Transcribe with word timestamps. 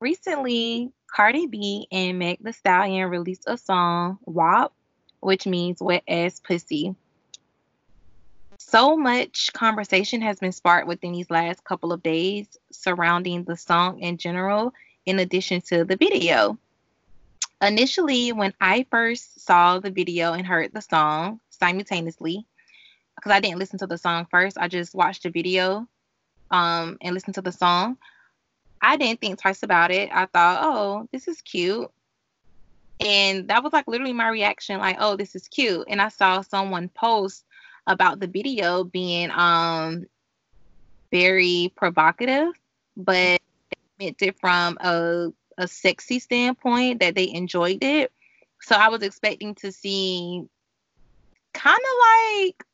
recently 0.00 0.92
Cardi 1.06 1.46
B 1.46 1.88
and 1.90 2.18
Meg 2.18 2.38
The 2.42 2.52
Stallion 2.52 3.08
released 3.08 3.44
a 3.46 3.56
song, 3.56 4.18
WAP, 4.24 4.72
which 5.20 5.46
means 5.46 5.80
wet 5.80 6.02
ass 6.08 6.40
pussy. 6.40 6.94
So 8.58 8.96
much 8.96 9.52
conversation 9.52 10.22
has 10.22 10.38
been 10.38 10.52
sparked 10.52 10.88
within 10.88 11.12
these 11.12 11.30
last 11.30 11.62
couple 11.64 11.92
of 11.92 12.02
days 12.02 12.46
surrounding 12.72 13.44
the 13.44 13.56
song 13.56 14.00
in 14.00 14.16
general, 14.18 14.72
in 15.04 15.18
addition 15.18 15.60
to 15.62 15.84
the 15.84 15.96
video. 15.96 16.58
Initially, 17.62 18.32
when 18.32 18.52
I 18.60 18.86
first 18.90 19.40
saw 19.40 19.78
the 19.78 19.90
video 19.90 20.32
and 20.32 20.46
heard 20.46 20.72
the 20.72 20.82
song 20.82 21.40
simultaneously, 21.50 22.46
because 23.14 23.32
I 23.32 23.40
didn't 23.40 23.58
listen 23.58 23.78
to 23.78 23.86
the 23.86 23.98
song 23.98 24.26
first, 24.30 24.58
I 24.58 24.68
just 24.68 24.94
watched 24.94 25.22
the 25.22 25.30
video 25.30 25.88
um, 26.50 26.98
and 27.00 27.14
listened 27.14 27.36
to 27.36 27.42
the 27.42 27.52
song. 27.52 27.96
I 28.80 28.96
didn't 28.96 29.20
think 29.20 29.40
twice 29.40 29.62
about 29.62 29.90
it. 29.90 30.10
I 30.12 30.26
thought, 30.26 30.60
oh, 30.62 31.08
this 31.12 31.28
is 31.28 31.40
cute. 31.42 31.90
And 33.00 33.48
that 33.48 33.62
was 33.62 33.72
like 33.72 33.88
literally 33.88 34.12
my 34.12 34.28
reaction, 34.28 34.78
like, 34.78 34.96
oh, 35.00 35.16
this 35.16 35.34
is 35.34 35.48
cute. 35.48 35.84
And 35.88 36.00
I 36.00 36.08
saw 36.08 36.40
someone 36.40 36.88
post 36.88 37.44
about 37.86 38.20
the 38.20 38.26
video 38.26 38.84
being 38.84 39.30
um 39.30 40.06
very 41.12 41.72
provocative, 41.76 42.48
but 42.96 43.40
meant 43.98 44.20
it 44.22 44.38
from 44.38 44.76
a, 44.80 45.32
a 45.58 45.68
sexy 45.68 46.18
standpoint 46.18 47.00
that 47.00 47.14
they 47.14 47.32
enjoyed 47.32 47.82
it. 47.82 48.12
So 48.60 48.74
I 48.76 48.88
was 48.88 49.02
expecting 49.02 49.54
to 49.56 49.72
see 49.72 50.44
kind 51.52 51.78
of 51.78 52.44
like 52.44 52.64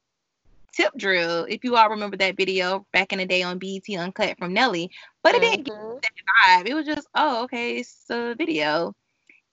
tip 0.73 0.93
drill, 0.97 1.45
if 1.49 1.65
you 1.65 1.77
all 1.77 1.91
remember 1.91 2.17
that 2.17 2.37
video 2.37 2.87
back 2.93 3.13
in 3.13 3.19
the 3.19 3.27
day 3.27 3.43
on 3.43 3.59
BET 3.59 3.89
Uncut 3.97 4.39
from 4.39 4.53
Nelly, 4.53 4.91
but 5.23 5.35
it 5.35 5.43
mm-hmm. 5.43 5.51
didn't 5.51 5.69
mm-hmm. 5.69 5.99
that 6.03 6.65
vibe. 6.65 6.69
It 6.69 6.75
was 6.75 6.87
just, 6.87 7.09
oh, 7.15 7.45
okay, 7.45 7.77
it's 7.77 8.05
a 8.11 8.35
video. 8.35 8.95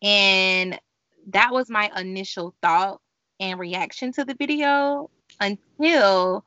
And 0.01 0.79
that 1.27 1.51
was 1.51 1.69
my 1.69 1.91
initial 1.95 2.55
thought 2.61 3.01
and 3.39 3.59
reaction 3.59 4.11
to 4.13 4.25
the 4.25 4.33
video 4.33 5.09
until 5.39 6.45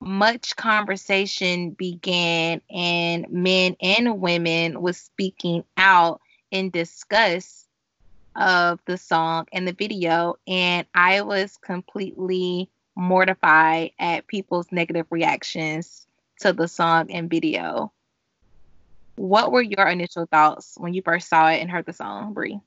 much 0.00 0.56
conversation 0.56 1.70
began 1.70 2.62
and 2.70 3.26
men 3.30 3.76
and 3.80 4.20
women 4.20 4.80
was 4.80 4.96
speaking 4.96 5.64
out 5.76 6.20
in 6.50 6.70
disgust 6.70 7.66
of 8.34 8.80
the 8.86 8.96
song 8.96 9.46
and 9.52 9.68
the 9.68 9.72
video 9.72 10.36
and 10.46 10.86
I 10.94 11.20
was 11.20 11.58
completely 11.58 12.70
mortified 13.00 13.92
at 13.98 14.26
people's 14.26 14.70
negative 14.70 15.06
reactions 15.10 16.06
to 16.40 16.52
the 16.52 16.68
song 16.68 17.10
and 17.10 17.30
video. 17.30 17.92
What 19.16 19.52
were 19.52 19.62
your 19.62 19.86
initial 19.88 20.26
thoughts 20.26 20.74
when 20.76 20.94
you 20.94 21.02
first 21.02 21.28
saw 21.28 21.50
it 21.50 21.60
and 21.60 21.70
heard 21.70 21.86
the 21.86 21.92
song, 21.92 22.32
Brie? 22.32 22.60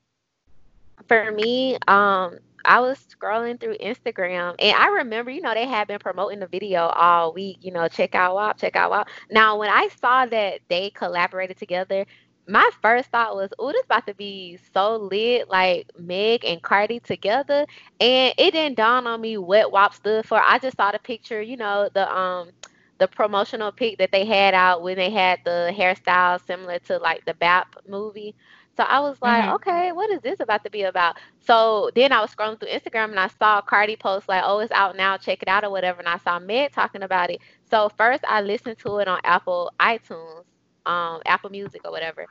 For 1.08 1.32
me, 1.32 1.76
um, 1.88 2.38
I 2.64 2.80
was 2.80 2.98
scrolling 2.98 3.60
through 3.60 3.76
Instagram 3.78 4.54
and 4.58 4.76
I 4.76 4.88
remember, 4.88 5.30
you 5.30 5.40
know, 5.40 5.54
they 5.54 5.66
had 5.66 5.88
been 5.88 5.98
promoting 5.98 6.40
the 6.40 6.46
video 6.46 6.86
all 6.86 7.32
week, 7.32 7.58
you 7.60 7.72
know, 7.72 7.88
check 7.88 8.14
out 8.14 8.34
WAP, 8.34 8.58
check 8.58 8.76
out 8.76 8.90
WAP. 8.90 9.08
Now, 9.30 9.58
when 9.58 9.68
I 9.68 9.88
saw 10.00 10.26
that 10.26 10.60
they 10.68 10.90
collaborated 10.90 11.58
together, 11.58 12.06
my 12.46 12.68
first 12.82 13.10
thought 13.10 13.36
was, 13.36 13.50
oh, 13.58 13.72
this 13.72 13.84
about 13.84 14.06
to 14.06 14.14
be 14.14 14.58
so 14.72 14.96
lit, 14.96 15.48
like 15.48 15.90
Meg 15.98 16.44
and 16.44 16.62
Cardi 16.62 17.00
together. 17.00 17.66
And 18.00 18.34
it 18.36 18.52
didn't 18.52 18.76
dawn 18.76 19.06
on 19.06 19.20
me 19.20 19.38
what 19.38 19.72
WAP 19.72 19.94
stood 19.94 20.26
for. 20.26 20.40
I 20.42 20.58
just 20.58 20.76
saw 20.76 20.92
the 20.92 20.98
picture, 20.98 21.40
you 21.40 21.56
know, 21.56 21.88
the 21.94 22.12
um 22.14 22.50
the 22.98 23.08
promotional 23.08 23.72
pic 23.72 23.98
that 23.98 24.12
they 24.12 24.24
had 24.24 24.54
out 24.54 24.82
when 24.82 24.96
they 24.96 25.10
had 25.10 25.40
the 25.44 25.74
hairstyle 25.76 26.44
similar 26.46 26.78
to 26.80 26.98
like 26.98 27.24
the 27.24 27.34
BAP 27.34 27.76
movie. 27.88 28.34
So 28.76 28.82
I 28.82 29.00
was 29.00 29.16
like, 29.22 29.44
mm-hmm. 29.44 29.54
okay, 29.54 29.92
what 29.92 30.10
is 30.10 30.20
this 30.20 30.40
about 30.40 30.64
to 30.64 30.70
be 30.70 30.82
about? 30.82 31.16
So 31.40 31.90
then 31.94 32.12
I 32.12 32.20
was 32.20 32.34
scrolling 32.34 32.58
through 32.58 32.70
Instagram 32.70 33.10
and 33.10 33.20
I 33.20 33.28
saw 33.28 33.60
Cardi 33.62 33.96
post 33.96 34.28
like, 34.28 34.42
oh, 34.44 34.58
it's 34.58 34.72
out 34.72 34.96
now, 34.96 35.16
check 35.16 35.42
it 35.42 35.48
out 35.48 35.64
or 35.64 35.70
whatever. 35.70 36.00
And 36.00 36.08
I 36.08 36.18
saw 36.18 36.38
Meg 36.38 36.72
talking 36.72 37.02
about 37.02 37.30
it. 37.30 37.40
So 37.70 37.88
first 37.96 38.24
I 38.28 38.42
listened 38.42 38.78
to 38.78 38.98
it 38.98 39.08
on 39.08 39.20
Apple 39.24 39.72
iTunes 39.80 40.44
um 40.86 41.20
Apple 41.26 41.50
Music 41.50 41.82
or 41.84 41.90
whatever. 41.90 42.26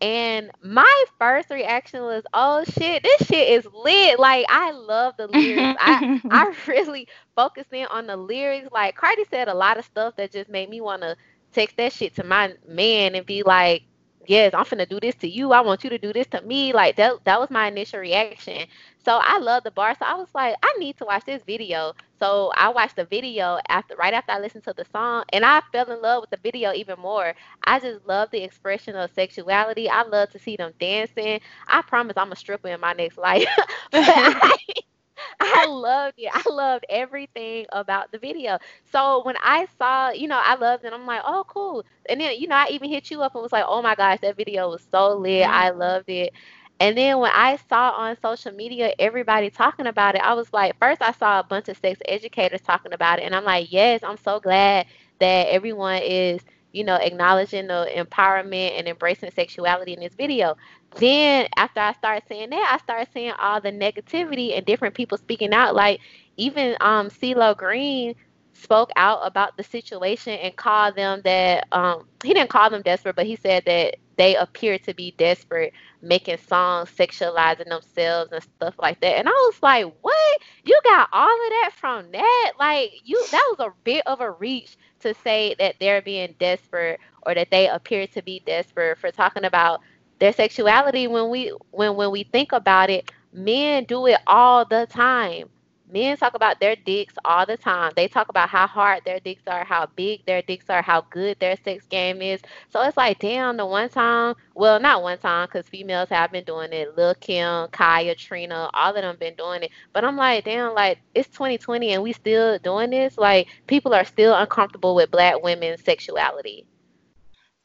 And 0.00 0.50
my 0.62 1.04
first 1.18 1.50
reaction 1.50 2.02
was, 2.02 2.24
"Oh 2.32 2.64
shit, 2.64 3.02
this 3.02 3.26
shit 3.26 3.48
is 3.48 3.66
lit!" 3.72 4.18
Like 4.18 4.46
I 4.48 4.70
love 4.72 5.14
the 5.18 5.26
lyrics. 5.26 5.74
I 5.78 6.02
I 6.30 6.52
really 6.66 7.08
focused 7.34 7.72
in 7.72 7.86
on 7.86 8.06
the 8.06 8.16
lyrics. 8.16 8.68
Like 8.72 8.94
Cardi 8.96 9.24
said 9.24 9.48
a 9.48 9.54
lot 9.54 9.78
of 9.78 9.84
stuff 9.84 10.16
that 10.16 10.32
just 10.32 10.50
made 10.50 10.70
me 10.70 10.80
want 10.80 11.02
to 11.02 11.16
text 11.52 11.76
that 11.78 11.92
shit 11.92 12.14
to 12.16 12.24
my 12.24 12.54
man 12.66 13.14
and 13.14 13.26
be 13.26 13.42
like, 13.42 13.82
yes, 14.28 14.54
I'm 14.54 14.64
finna 14.64 14.88
do 14.88 15.00
this 15.00 15.16
to 15.16 15.28
you. 15.28 15.52
I 15.52 15.60
want 15.62 15.84
you 15.84 15.90
to 15.90 15.98
do 15.98 16.12
this 16.12 16.28
to 16.28 16.42
me. 16.42 16.72
Like 16.72 16.96
that 16.96 17.24
that 17.24 17.40
was 17.40 17.50
my 17.50 17.68
initial 17.68 18.00
reaction. 18.00 18.66
So 19.04 19.18
I 19.22 19.38
love 19.38 19.64
the 19.64 19.70
bar. 19.72 19.94
So 19.94 20.04
I 20.06 20.14
was 20.14 20.28
like, 20.34 20.56
I 20.62 20.74
need 20.78 20.96
to 20.98 21.06
watch 21.06 21.24
this 21.24 21.42
video. 21.44 21.94
So 22.18 22.52
I 22.56 22.68
watched 22.70 22.96
the 22.96 23.04
video 23.06 23.58
after 23.68 23.96
right 23.96 24.14
after 24.14 24.32
I 24.32 24.40
listened 24.40 24.64
to 24.64 24.74
the 24.74 24.84
song 24.84 25.24
and 25.32 25.44
I 25.44 25.62
fell 25.72 25.90
in 25.90 26.02
love 26.02 26.22
with 26.22 26.30
the 26.30 26.38
video 26.42 26.72
even 26.72 26.98
more. 27.00 27.34
I 27.64 27.80
just 27.80 28.06
love 28.06 28.30
the 28.30 28.42
expression 28.44 28.96
of 28.96 29.10
sexuality. 29.12 29.88
I 29.88 30.02
love 30.02 30.30
to 30.30 30.38
see 30.38 30.56
them 30.56 30.72
dancing. 30.78 31.40
I 31.68 31.82
promise 31.82 32.16
I'm 32.16 32.32
a 32.32 32.36
stripper 32.36 32.68
in 32.68 32.80
my 32.80 32.92
next 32.92 33.18
life. 33.18 33.48
I, 35.40 35.66
loved 35.66 36.14
it. 36.18 36.30
I 36.32 36.42
loved 36.50 36.84
everything 36.88 37.66
about 37.72 38.12
the 38.12 38.18
video. 38.18 38.58
So 38.90 39.22
when 39.24 39.36
I 39.42 39.66
saw, 39.78 40.10
you 40.10 40.28
know, 40.28 40.40
I 40.42 40.54
loved 40.56 40.84
it. 40.84 40.92
I'm 40.92 41.06
like, 41.06 41.22
oh, 41.24 41.44
cool. 41.48 41.84
And 42.08 42.20
then, 42.20 42.38
you 42.38 42.48
know, 42.48 42.56
I 42.56 42.68
even 42.70 42.88
hit 42.90 43.10
you 43.10 43.22
up 43.22 43.34
and 43.34 43.42
was 43.42 43.52
like, 43.52 43.64
oh 43.66 43.82
my 43.82 43.94
gosh, 43.94 44.20
that 44.22 44.36
video 44.36 44.70
was 44.70 44.86
so 44.90 45.16
lit. 45.16 45.42
Mm-hmm. 45.44 45.52
I 45.52 45.70
loved 45.70 46.08
it. 46.08 46.32
And 46.80 46.96
then 46.96 47.18
when 47.18 47.32
I 47.34 47.56
saw 47.68 47.90
on 47.90 48.16
social 48.22 48.52
media 48.52 48.92
everybody 48.98 49.50
talking 49.50 49.86
about 49.86 50.14
it, 50.14 50.22
I 50.22 50.34
was 50.34 50.52
like, 50.52 50.78
first 50.78 51.02
I 51.02 51.12
saw 51.12 51.40
a 51.40 51.44
bunch 51.44 51.68
of 51.68 51.76
sex 51.76 52.00
educators 52.06 52.60
talking 52.60 52.92
about 52.92 53.18
it. 53.18 53.24
And 53.24 53.34
I'm 53.34 53.44
like, 53.44 53.72
yes, 53.72 54.00
I'm 54.04 54.16
so 54.16 54.38
glad 54.38 54.86
that 55.18 55.48
everyone 55.48 56.02
is, 56.04 56.40
you 56.78 56.84
know, 56.84 56.94
acknowledging 56.94 57.66
the 57.66 57.90
empowerment 57.96 58.78
and 58.78 58.86
embracing 58.86 59.32
sexuality 59.32 59.94
in 59.94 60.00
this 60.00 60.14
video. 60.14 60.56
Then 60.96 61.48
after 61.56 61.80
I 61.80 61.92
started 61.94 62.22
seeing 62.28 62.50
that, 62.50 62.70
I 62.72 62.82
started 62.82 63.08
seeing 63.12 63.32
all 63.32 63.60
the 63.60 63.72
negativity 63.72 64.56
and 64.56 64.64
different 64.64 64.94
people 64.94 65.18
speaking 65.18 65.52
out. 65.52 65.74
Like 65.74 66.00
even 66.36 66.76
um 66.80 67.10
CeeLo 67.10 67.56
Green 67.56 68.14
spoke 68.52 68.90
out 68.96 69.20
about 69.24 69.56
the 69.56 69.64
situation 69.64 70.34
and 70.34 70.54
called 70.56 70.94
them 70.94 71.20
that 71.24 71.66
um 71.72 72.06
he 72.22 72.32
didn't 72.32 72.50
call 72.50 72.70
them 72.70 72.82
desperate, 72.82 73.16
but 73.16 73.26
he 73.26 73.34
said 73.34 73.64
that 73.66 73.96
they 74.18 74.36
appear 74.36 74.78
to 74.80 74.94
be 74.94 75.12
desperate, 75.12 75.74
making 76.02 76.38
songs 76.38 76.90
sexualizing 76.90 77.68
themselves 77.68 78.32
and 78.32 78.42
stuff 78.44 78.76
like 78.78 79.00
that. 79.00 79.18
And 79.18 79.28
I 79.28 79.32
was 79.32 79.62
like, 79.62 79.86
what? 80.02 80.40
You 80.64 80.80
got 80.84 81.08
all 81.12 81.24
of 81.32 81.50
that 81.50 81.72
from 81.76 82.12
that? 82.12 82.52
Like 82.60 82.92
you 83.04 83.24
that 83.32 83.54
was 83.58 83.68
a 83.68 83.74
bit 83.84 84.06
of 84.06 84.20
a 84.20 84.32
reach 84.32 84.76
to 85.00 85.14
say 85.14 85.56
that 85.60 85.76
they're 85.80 86.02
being 86.02 86.36
desperate 86.40 87.00
or 87.22 87.34
that 87.34 87.50
they 87.50 87.68
appear 87.68 88.06
to 88.08 88.22
be 88.22 88.42
desperate 88.46 88.98
for 88.98 89.12
talking 89.12 89.44
about 89.44 89.80
their 90.20 90.32
sexuality 90.32 91.08
when 91.08 91.30
we 91.30 91.52
when 91.70 91.96
when 91.96 92.10
we 92.12 92.24
think 92.24 92.52
about 92.52 92.90
it, 92.90 93.10
men 93.32 93.84
do 93.84 94.06
it 94.06 94.18
all 94.26 94.64
the 94.66 94.86
time 94.90 95.48
men 95.90 96.16
talk 96.16 96.34
about 96.34 96.60
their 96.60 96.76
dicks 96.76 97.14
all 97.24 97.46
the 97.46 97.56
time. 97.56 97.92
They 97.96 98.08
talk 98.08 98.28
about 98.28 98.48
how 98.48 98.66
hard 98.66 99.02
their 99.04 99.20
dicks 99.20 99.42
are, 99.46 99.64
how 99.64 99.86
big 99.96 100.24
their 100.26 100.42
dicks 100.42 100.68
are, 100.68 100.82
how 100.82 101.02
good 101.10 101.38
their 101.40 101.56
sex 101.64 101.86
game 101.86 102.22
is. 102.22 102.40
So 102.70 102.82
it's 102.82 102.96
like, 102.96 103.18
damn, 103.18 103.56
the 103.56 103.66
one 103.66 103.88
time, 103.88 104.34
well, 104.54 104.80
not 104.80 105.02
one 105.02 105.18
time, 105.18 105.46
because 105.46 105.68
females 105.68 106.08
have 106.10 106.32
been 106.32 106.44
doing 106.44 106.72
it. 106.72 106.96
Lil 106.96 107.14
Kim, 107.14 107.68
Khia, 107.68 108.16
Trina, 108.16 108.70
all 108.74 108.94
of 108.94 109.02
them 109.02 109.16
been 109.18 109.34
doing 109.34 109.64
it. 109.64 109.70
But 109.92 110.04
I'm 110.04 110.16
like, 110.16 110.44
damn, 110.44 110.74
like 110.74 110.98
it's 111.14 111.28
2020 111.28 111.92
and 111.92 112.02
we 112.02 112.12
still 112.12 112.58
doing 112.58 112.90
this. 112.90 113.16
Like 113.18 113.48
people 113.66 113.94
are 113.94 114.04
still 114.04 114.34
uncomfortable 114.34 114.94
with 114.94 115.10
black 115.10 115.42
women's 115.42 115.84
sexuality. 115.84 116.66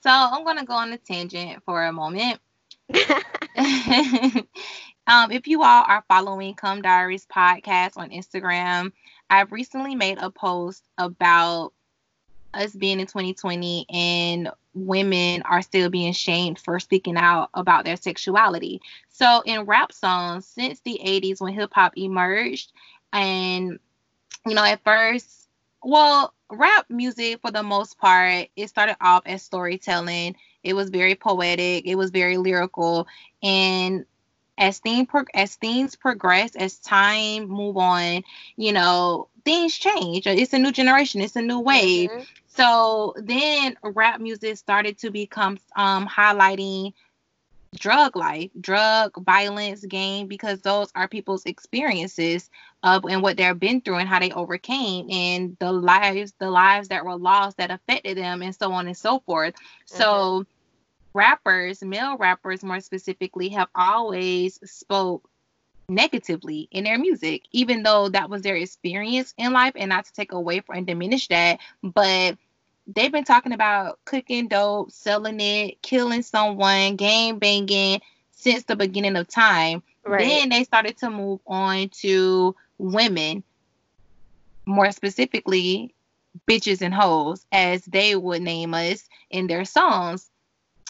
So 0.02 0.10
I'm 0.10 0.44
gonna 0.44 0.66
go 0.66 0.74
on 0.74 0.94
a 0.94 0.98
tangent 0.98 1.64
for 1.66 1.86
a 1.86 1.94
moment. 1.94 2.40
Um, 5.06 5.32
if 5.32 5.48
you 5.48 5.64
all 5.64 5.84
are 5.86 6.04
following 6.08 6.56
Come 6.56 6.82
Diaries 6.82 7.26
podcast 7.26 7.98
on 7.98 8.10
Instagram, 8.12 8.94
I've 9.30 9.52
recently 9.52 9.96
made 9.96 10.18
a 10.18 10.30
post 10.30 10.88
about 10.98 11.74
us 12.54 12.74
being 12.74 13.00
in 13.00 13.08
2020 13.08 13.86
and 13.90 14.50
women 14.74 15.42
are 15.44 15.62
still 15.62 15.90
being 15.90 16.14
shamed 16.14 16.58
for 16.58 16.80
speaking 16.80 17.18
out 17.18 17.50
about 17.54 17.84
their 17.84 17.98
sexuality. 17.98 18.82
So, 19.10 19.42
in 19.46 19.66
rap 19.66 19.92
songs, 19.92 20.48
since 20.48 20.80
the 20.82 21.00
80s 21.04 21.42
when 21.42 21.54
hip 21.54 21.72
hop 21.74 21.98
emerged, 21.98 22.72
and 23.12 23.80
you 24.46 24.56
know, 24.56 24.64
at 24.64 24.84
first, 24.84 25.50
well, 25.84 26.34
rap 26.50 26.86
music 26.90 27.42
for 27.42 27.52
the 27.52 27.64
most 27.64 27.98
part, 27.98 28.48
it 28.56 28.70
started 28.70 28.98
off 29.02 29.24
as 29.26 29.44
storytelling. 29.44 30.36
It 30.64 30.76
was 30.76 30.90
very 30.90 31.16
poetic, 31.16 31.86
it 31.86 31.96
was 31.96 32.10
very 32.10 32.38
lyrical, 32.38 33.08
and 33.42 34.06
as 34.58 34.80
things 34.80 35.08
pro- 35.10 35.26
as 35.34 35.56
things 35.56 35.96
progress, 35.96 36.56
as 36.56 36.78
time 36.78 37.48
move 37.48 37.78
on, 37.78 38.24
you 38.56 38.72
know, 38.72 39.28
things 39.46 39.76
change. 39.76 40.28
It's 40.28 40.54
a 40.54 40.60
new 40.60 40.72
generation. 40.72 41.22
It's 41.22 41.36
a 41.36 41.42
new 41.42 41.60
wave. 41.60 42.10
Mm-hmm. 42.10 42.24
So 42.48 43.16
then 43.18 43.78
rap 43.82 44.22
music 44.22 44.58
started 44.58 45.00
to 45.00 45.10
become 45.10 45.58
um, 45.76 46.08
highlighting 46.08 46.94
drug 47.76 48.16
life, 48.16 48.52
drug 48.60 49.16
violence, 49.24 49.84
game, 49.86 50.28
because 50.28 50.62
those 50.62 50.92
are 50.96 51.08
people's 51.08 51.46
experiences 51.46 52.50
of 52.84 53.06
and 53.06 53.22
what 53.22 53.38
they've 53.38 53.60
been 53.60 53.82
through 53.82 53.96
and 53.96 54.10
how 54.10 54.20
they 54.20 54.32
overcame 54.32 55.10
and 55.10 55.58
the 55.60 55.72
lives, 55.72 56.34
the 56.40 56.52
lives 56.52 56.90
that 56.90 57.06
were 57.06 57.16
lost 57.16 57.58
that 57.58 57.72
affected 57.72 58.18
them 58.18 58.42
and 58.42 58.56
so 58.56 58.72
on 58.72 58.88
and 58.88 58.98
so 58.98 59.20
forth. 59.22 59.56
Mm-hmm. 59.56 59.98
So 59.98 60.46
rappers, 61.14 61.84
male 61.84 62.18
rappers 62.18 62.64
more 62.64 62.80
specifically, 62.80 63.50
have 63.50 63.70
always 63.76 64.60
spoke 64.70 65.30
negatively 65.90 66.68
in 66.72 66.86
their 66.86 66.98
music, 66.98 67.44
even 67.52 67.84
though 67.84 68.10
that 68.10 68.30
was 68.30 68.42
their 68.42 68.56
experience 68.56 69.34
in 69.38 69.54
life, 69.54 69.74
and 69.76 69.90
not 69.90 70.06
to 70.06 70.14
take 70.14 70.32
away 70.32 70.60
from 70.62 70.78
and 70.78 70.88
diminish 70.88 71.28
that, 71.28 71.60
but 71.82 72.38
they've 72.88 73.12
been 73.12 73.24
talking 73.24 73.54
about 73.54 74.00
cooking 74.06 74.48
dope, 74.48 74.92
selling 74.92 75.40
it, 75.40 75.82
killing 75.82 76.22
someone, 76.22 76.96
game 76.96 77.40
banging 77.40 78.02
since 78.32 78.64
the 78.64 78.76
beginning 78.76 79.16
of 79.16 79.28
time. 79.28 79.84
Right. 80.06 80.20
Then 80.20 80.50
they 80.50 80.64
started 80.64 80.98
to 80.98 81.10
move 81.10 81.40
on 81.48 81.90
to 82.02 82.56
women, 82.78 83.44
more 84.66 84.92
specifically, 84.92 85.94
bitches 86.48 86.82
and 86.82 86.94
hoes, 86.94 87.46
as 87.52 87.86
they 87.86 88.16
would 88.16 88.42
name 88.42 88.74
us 88.74 89.08
in 89.30 89.48
their 89.48 89.66
songs. 89.66 90.30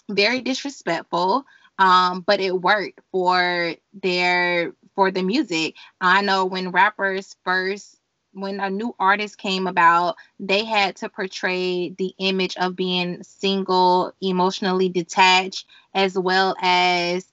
Very 0.10 0.42
disrespectful, 0.42 1.46
um, 1.80 2.22
but 2.22 2.40
it 2.40 2.52
worked 2.52 3.00
for 3.12 3.76
their 3.94 4.74
for 4.96 5.12
the 5.12 5.24
music. 5.24 5.76
I 6.02 6.22
know 6.22 6.46
when 6.46 6.72
rappers 6.72 7.36
first 7.44 7.98
when 8.34 8.60
a 8.60 8.70
new 8.70 8.96
artist 9.00 9.38
came 9.38 9.68
about, 9.68 10.16
they 10.40 10.66
had 10.66 10.96
to 10.98 11.10
portray 11.10 11.90
the 11.90 12.14
image 12.18 12.58
of 12.58 12.76
being 12.76 13.24
single, 13.24 14.14
emotionally 14.22 14.90
detached, 14.90 15.66
as 15.94 16.18
well 16.18 16.56
as 16.60 17.32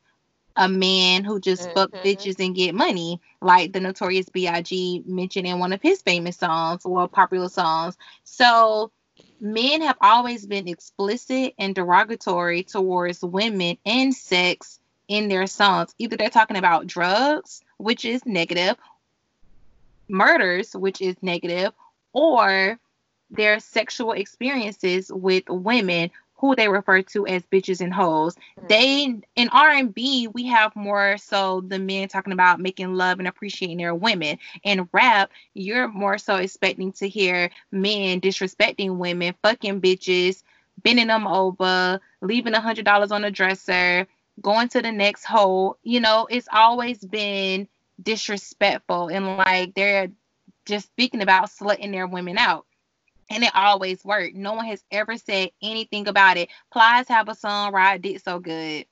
a 0.56 0.68
man 0.68 1.24
who 1.24 1.40
just 1.40 1.62
mm-hmm. 1.62 1.74
fuck 1.74 1.90
bitches 2.04 2.44
and 2.44 2.54
get 2.54 2.74
money, 2.74 3.20
like 3.40 3.72
the 3.72 3.80
Notorious 3.80 4.28
B.I.G. 4.28 5.04
mentioned 5.06 5.46
in 5.46 5.58
one 5.58 5.72
of 5.72 5.80
his 5.80 6.02
famous 6.02 6.36
songs 6.36 6.84
or 6.84 7.08
popular 7.08 7.48
songs. 7.48 7.96
So 8.24 8.92
men 9.40 9.82
have 9.82 9.96
always 10.00 10.46
been 10.46 10.68
explicit 10.68 11.54
and 11.58 11.74
derogatory 11.74 12.62
towards 12.62 13.22
women 13.22 13.78
and 13.84 14.14
sex 14.14 14.78
in 15.08 15.28
their 15.28 15.46
songs. 15.46 15.94
Either 15.98 16.16
they're 16.16 16.30
talking 16.30 16.56
about 16.56 16.86
drugs, 16.86 17.62
which 17.78 18.04
is 18.04 18.24
negative, 18.26 18.76
murders, 20.08 20.74
which 20.74 21.00
is 21.00 21.16
negative, 21.22 21.72
or 22.12 22.78
their 23.30 23.60
sexual 23.60 24.12
experiences 24.12 25.10
with 25.12 25.44
women 25.48 26.10
who 26.40 26.56
they 26.56 26.68
refer 26.68 27.02
to 27.02 27.26
as 27.26 27.42
bitches 27.44 27.80
and 27.80 27.92
hoes. 27.92 28.34
Mm-hmm. 28.34 28.66
They 28.68 29.20
in 29.36 29.48
R&B 29.50 30.28
we 30.28 30.46
have 30.46 30.74
more 30.74 31.16
so 31.18 31.60
the 31.60 31.78
men 31.78 32.08
talking 32.08 32.32
about 32.32 32.60
making 32.60 32.94
love 32.94 33.18
and 33.18 33.28
appreciating 33.28 33.78
their 33.78 33.94
women. 33.94 34.38
In 34.62 34.88
rap, 34.92 35.30
you're 35.54 35.88
more 35.88 36.18
so 36.18 36.36
expecting 36.36 36.92
to 36.92 37.08
hear 37.08 37.50
men 37.70 38.20
disrespecting 38.20 38.96
women, 38.96 39.34
fucking 39.42 39.80
bitches, 39.80 40.42
bending 40.82 41.08
them 41.08 41.26
over, 41.26 42.00
leaving 42.22 42.54
a 42.54 42.60
hundred 42.60 42.86
dollars 42.86 43.12
on 43.12 43.22
the 43.22 43.30
dresser, 43.30 44.06
going 44.40 44.68
to 44.70 44.80
the 44.82 44.92
next 44.92 45.24
hole. 45.24 45.76
You 45.82 46.00
know, 46.00 46.26
it's 46.30 46.48
always 46.52 46.98
been 46.98 47.68
disrespectful 48.02 49.08
and 49.08 49.36
like 49.36 49.74
they're 49.74 50.08
just 50.64 50.86
speaking 50.86 51.20
about 51.20 51.50
slutting 51.50 51.92
their 51.92 52.06
women 52.06 52.38
out. 52.38 52.64
And 53.30 53.44
it 53.44 53.52
always 53.54 54.04
worked. 54.04 54.36
No 54.36 54.54
one 54.54 54.66
has 54.66 54.84
ever 54.92 55.16
said 55.18 55.50
anything 55.62 56.08
about 56.08 56.38
it. 56.38 56.50
Plies 56.72 57.08
have 57.08 57.28
a 57.28 57.36
song, 57.36 57.72
Ride 57.72 58.02
Dick 58.02 58.20
So 58.20 58.40
Good. 58.40 58.86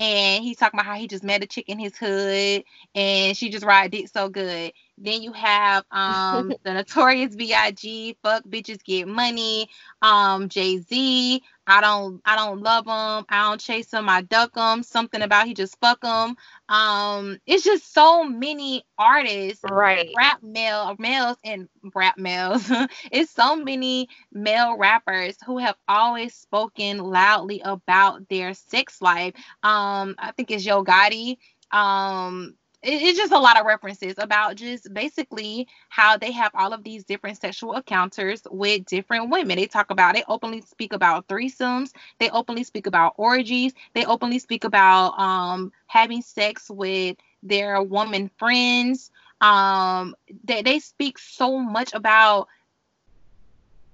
And 0.00 0.44
he's 0.44 0.58
talking 0.58 0.80
about 0.80 0.86
how 0.86 0.96
he 0.96 1.08
just 1.08 1.24
met 1.24 1.44
a 1.44 1.46
chick 1.46 1.68
in 1.68 1.78
his 1.78 1.96
hood 1.96 2.64
and 2.94 3.36
she 3.36 3.50
just 3.50 3.64
ride 3.66 3.92
dick 3.92 4.08
so 4.08 4.28
good. 4.28 4.72
Then 5.02 5.22
you 5.22 5.32
have 5.32 5.84
um 5.90 6.52
the 6.64 6.74
notorious 6.74 7.36
B.I.G. 7.36 8.16
Fuck 8.22 8.44
bitches 8.44 8.82
get 8.84 9.08
money. 9.08 9.68
Um 10.00 10.48
Jay 10.48 10.78
Z. 10.78 11.42
I 11.66 11.80
don't 11.80 12.20
I 12.24 12.36
don't 12.36 12.62
love 12.62 12.86
him. 12.86 13.24
I 13.28 13.48
don't 13.48 13.60
chase 13.60 13.92
him. 13.92 14.08
I 14.08 14.22
duck 14.22 14.56
him. 14.56 14.82
Something 14.82 15.22
about 15.22 15.46
he 15.46 15.54
just 15.54 15.78
fuck 15.80 16.04
him. 16.04 16.36
Um, 16.68 17.38
it's 17.46 17.64
just 17.64 17.92
so 17.92 18.24
many 18.24 18.84
artists, 18.98 19.62
right? 19.64 20.10
Rap 20.16 20.42
male 20.42 20.94
males 20.98 21.36
and 21.44 21.68
rap 21.94 22.18
males. 22.18 22.70
it's 23.12 23.30
so 23.30 23.56
many 23.56 24.08
male 24.32 24.76
rappers 24.76 25.36
who 25.46 25.58
have 25.58 25.76
always 25.88 26.34
spoken 26.34 26.98
loudly 26.98 27.60
about 27.64 28.28
their 28.28 28.54
sex 28.54 29.00
life. 29.00 29.34
Um, 29.62 30.16
I 30.18 30.32
think 30.36 30.50
it's 30.50 30.64
Yo 30.64 30.84
Gotti. 30.84 31.38
Um, 31.70 32.54
it's 32.82 33.18
just 33.18 33.32
a 33.32 33.38
lot 33.38 33.58
of 33.58 33.64
references 33.64 34.14
about 34.18 34.56
just 34.56 34.92
basically 34.92 35.68
how 35.88 36.16
they 36.16 36.32
have 36.32 36.50
all 36.54 36.72
of 36.72 36.82
these 36.82 37.04
different 37.04 37.40
sexual 37.40 37.74
encounters 37.74 38.42
with 38.50 38.84
different 38.86 39.30
women. 39.30 39.56
They 39.56 39.66
talk 39.66 39.90
about 39.90 40.16
it 40.16 40.24
openly 40.28 40.62
speak 40.62 40.92
about 40.92 41.28
threesomes. 41.28 41.92
They 42.18 42.28
openly 42.30 42.64
speak 42.64 42.86
about 42.86 43.14
orgies. 43.16 43.72
They 43.94 44.04
openly 44.04 44.40
speak 44.40 44.64
about 44.64 45.18
um, 45.18 45.72
having 45.86 46.22
sex 46.22 46.68
with 46.68 47.16
their 47.42 47.80
woman 47.82 48.30
friends. 48.36 49.12
Um, 49.40 50.16
they, 50.44 50.62
they 50.62 50.80
speak 50.80 51.18
so 51.18 51.58
much 51.58 51.92
about 51.94 52.48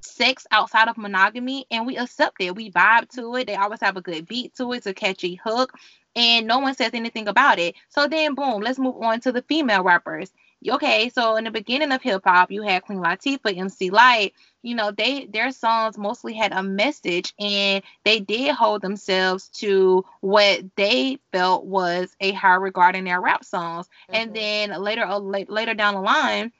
sex 0.00 0.46
outside 0.50 0.88
of 0.88 0.96
monogamy 0.96 1.66
and 1.70 1.86
we 1.86 1.96
accept 1.98 2.36
it. 2.40 2.54
We 2.54 2.70
vibe 2.70 3.08
to 3.10 3.34
it. 3.36 3.46
They 3.46 3.56
always 3.56 3.80
have 3.80 3.96
a 3.96 4.02
good 4.02 4.26
beat 4.26 4.54
to 4.56 4.72
it. 4.72 4.78
It's 4.78 4.86
a 4.86 4.94
catchy 4.94 5.34
hook 5.34 5.74
and 6.18 6.48
no 6.48 6.58
one 6.58 6.74
says 6.74 6.90
anything 6.94 7.28
about 7.28 7.60
it. 7.60 7.76
So 7.88 8.08
then, 8.08 8.34
boom, 8.34 8.60
let's 8.60 8.78
move 8.78 8.96
on 9.00 9.20
to 9.20 9.32
the 9.32 9.42
female 9.42 9.84
rappers. 9.84 10.32
Okay, 10.68 11.08
so 11.10 11.36
in 11.36 11.44
the 11.44 11.52
beginning 11.52 11.92
of 11.92 12.02
hip 12.02 12.22
hop, 12.24 12.50
you 12.50 12.62
had 12.62 12.82
Queen 12.82 12.98
Latifah, 12.98 13.56
MC 13.56 13.90
Lyte. 13.90 14.34
You 14.62 14.74
know, 14.74 14.90
they 14.90 15.26
their 15.26 15.52
songs 15.52 15.96
mostly 15.96 16.34
had 16.34 16.50
a 16.50 16.64
message, 16.64 17.32
and 17.38 17.84
they 18.04 18.18
did 18.18 18.56
hold 18.56 18.82
themselves 18.82 19.48
to 19.60 20.04
what 20.20 20.64
they 20.74 21.20
felt 21.30 21.64
was 21.64 22.16
a 22.20 22.32
high 22.32 22.56
regard 22.56 22.96
in 22.96 23.04
their 23.04 23.20
rap 23.20 23.44
songs. 23.44 23.86
Mm-hmm. 23.86 24.14
And 24.14 24.34
then 24.34 24.82
later, 24.82 25.04
uh, 25.04 25.20
later 25.20 25.74
down 25.74 25.94
the 25.94 26.00
line, 26.00 26.50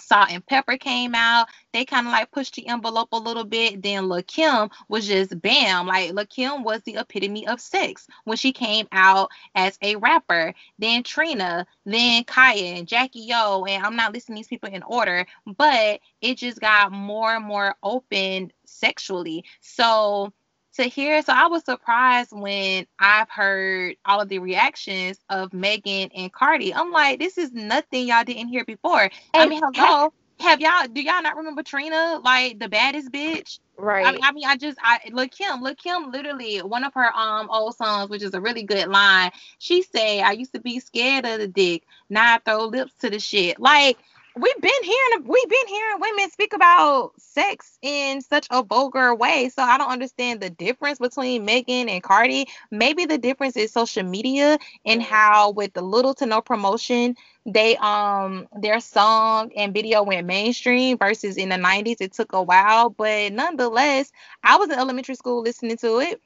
Salt-N-Pepa 0.00 0.78
came 0.80 1.14
out. 1.14 1.48
They 1.72 1.84
kind 1.84 2.06
of 2.06 2.12
like 2.12 2.30
pushed 2.30 2.54
the 2.54 2.66
envelope 2.68 3.08
a 3.12 3.18
little 3.18 3.44
bit. 3.44 3.82
Then 3.82 4.08
Lil 4.08 4.22
Kim 4.22 4.70
was 4.88 5.06
just 5.06 5.40
bam. 5.40 5.86
Like 5.86 6.12
Lil 6.12 6.26
Kim 6.26 6.62
was 6.62 6.82
the 6.82 6.96
epitome 6.96 7.46
of 7.46 7.60
sex 7.60 8.06
when 8.24 8.36
she 8.36 8.52
came 8.52 8.86
out 8.92 9.30
as 9.54 9.78
a 9.82 9.96
rapper. 9.96 10.54
Then 10.78 11.02
Trina, 11.02 11.66
then 11.84 12.24
Khia 12.24 12.78
and 12.78 12.88
Jackie 12.88 13.30
O. 13.32 13.64
And 13.64 13.84
I'm 13.84 13.96
not 13.96 14.12
listing 14.12 14.34
these 14.34 14.48
people 14.48 14.70
in 14.70 14.82
order, 14.82 15.26
but 15.46 16.00
it 16.20 16.36
just 16.36 16.60
got 16.60 16.92
more 16.92 17.34
and 17.34 17.44
more 17.44 17.74
open 17.82 18.52
sexually. 18.64 19.44
So 19.60 20.32
to 20.78 20.84
hear. 20.84 21.22
So 21.22 21.32
I 21.34 21.46
was 21.48 21.64
surprised 21.64 22.30
when 22.32 22.86
I've 22.98 23.28
heard 23.28 23.96
all 24.04 24.20
of 24.20 24.28
the 24.28 24.38
reactions 24.38 25.18
of 25.28 25.52
Megan 25.52 26.10
and 26.14 26.32
Cardi. 26.32 26.72
I'm 26.72 26.92
like, 26.92 27.18
this 27.18 27.36
is 27.36 27.52
nothing 27.52 28.06
y'all 28.08 28.24
didn't 28.24 28.48
hear 28.48 28.64
before. 28.64 29.02
And 29.02 29.12
I 29.34 29.46
mean, 29.46 29.60
hello. 29.74 30.12
Have 30.40 30.60
y'all 30.60 30.86
do 30.86 31.02
y'all 31.02 31.20
not 31.20 31.36
remember 31.36 31.64
Trina, 31.64 32.20
like 32.24 32.60
the 32.60 32.68
baddest 32.68 33.10
bitch? 33.10 33.58
Right. 33.76 34.06
I 34.06 34.12
mean, 34.12 34.20
I 34.22 34.32
mean, 34.32 34.44
I 34.46 34.56
just 34.56 34.78
I 34.80 35.00
look 35.10 35.32
Kim, 35.32 35.62
look 35.62 35.78
Kim 35.78 36.12
literally 36.12 36.58
one 36.58 36.84
of 36.84 36.94
her 36.94 37.12
um 37.16 37.50
old 37.50 37.74
songs, 37.74 38.08
which 38.08 38.22
is 38.22 38.34
a 38.34 38.40
really 38.40 38.62
good 38.62 38.86
line. 38.86 39.32
She 39.58 39.82
said, 39.82 40.20
I 40.20 40.32
used 40.32 40.52
to 40.54 40.60
be 40.60 40.78
scared 40.78 41.26
of 41.26 41.40
the 41.40 41.48
dick, 41.48 41.82
now 42.08 42.36
I 42.36 42.38
throw 42.38 42.66
lips 42.66 42.92
to 43.00 43.10
the 43.10 43.18
shit. 43.18 43.58
Like 43.58 43.98
we've 44.40 44.60
been 44.60 44.82
hearing 44.82 45.24
we've 45.24 45.48
been 45.48 45.66
hearing 45.68 46.00
women 46.00 46.30
speak 46.30 46.52
about 46.52 47.12
sex 47.18 47.78
in 47.82 48.20
such 48.20 48.46
a 48.50 48.62
vulgar 48.62 49.14
way. 49.14 49.48
So 49.48 49.62
I 49.62 49.78
don't 49.78 49.90
understand 49.90 50.40
the 50.40 50.50
difference 50.50 50.98
between 50.98 51.44
Megan 51.44 51.88
and 51.88 52.02
Cardi. 52.02 52.46
Maybe 52.70 53.04
the 53.06 53.18
difference 53.18 53.56
is 53.56 53.72
social 53.72 54.04
media 54.04 54.58
and 54.84 55.02
how 55.02 55.50
with 55.50 55.72
the 55.72 55.82
little 55.82 56.14
to 56.14 56.26
no 56.26 56.40
promotion 56.40 57.16
they 57.46 57.76
um 57.78 58.46
their 58.60 58.80
song 58.80 59.50
and 59.56 59.72
video 59.72 60.02
went 60.02 60.26
mainstream 60.26 60.98
versus 60.98 61.36
in 61.36 61.48
the 61.48 61.56
90s 61.56 61.96
it 62.00 62.12
took 62.12 62.32
a 62.32 62.42
while, 62.42 62.90
but 62.90 63.32
nonetheless, 63.32 64.12
I 64.42 64.56
was 64.56 64.70
in 64.70 64.78
elementary 64.78 65.14
school 65.14 65.42
listening 65.42 65.78
to 65.78 66.00
it. 66.00 66.20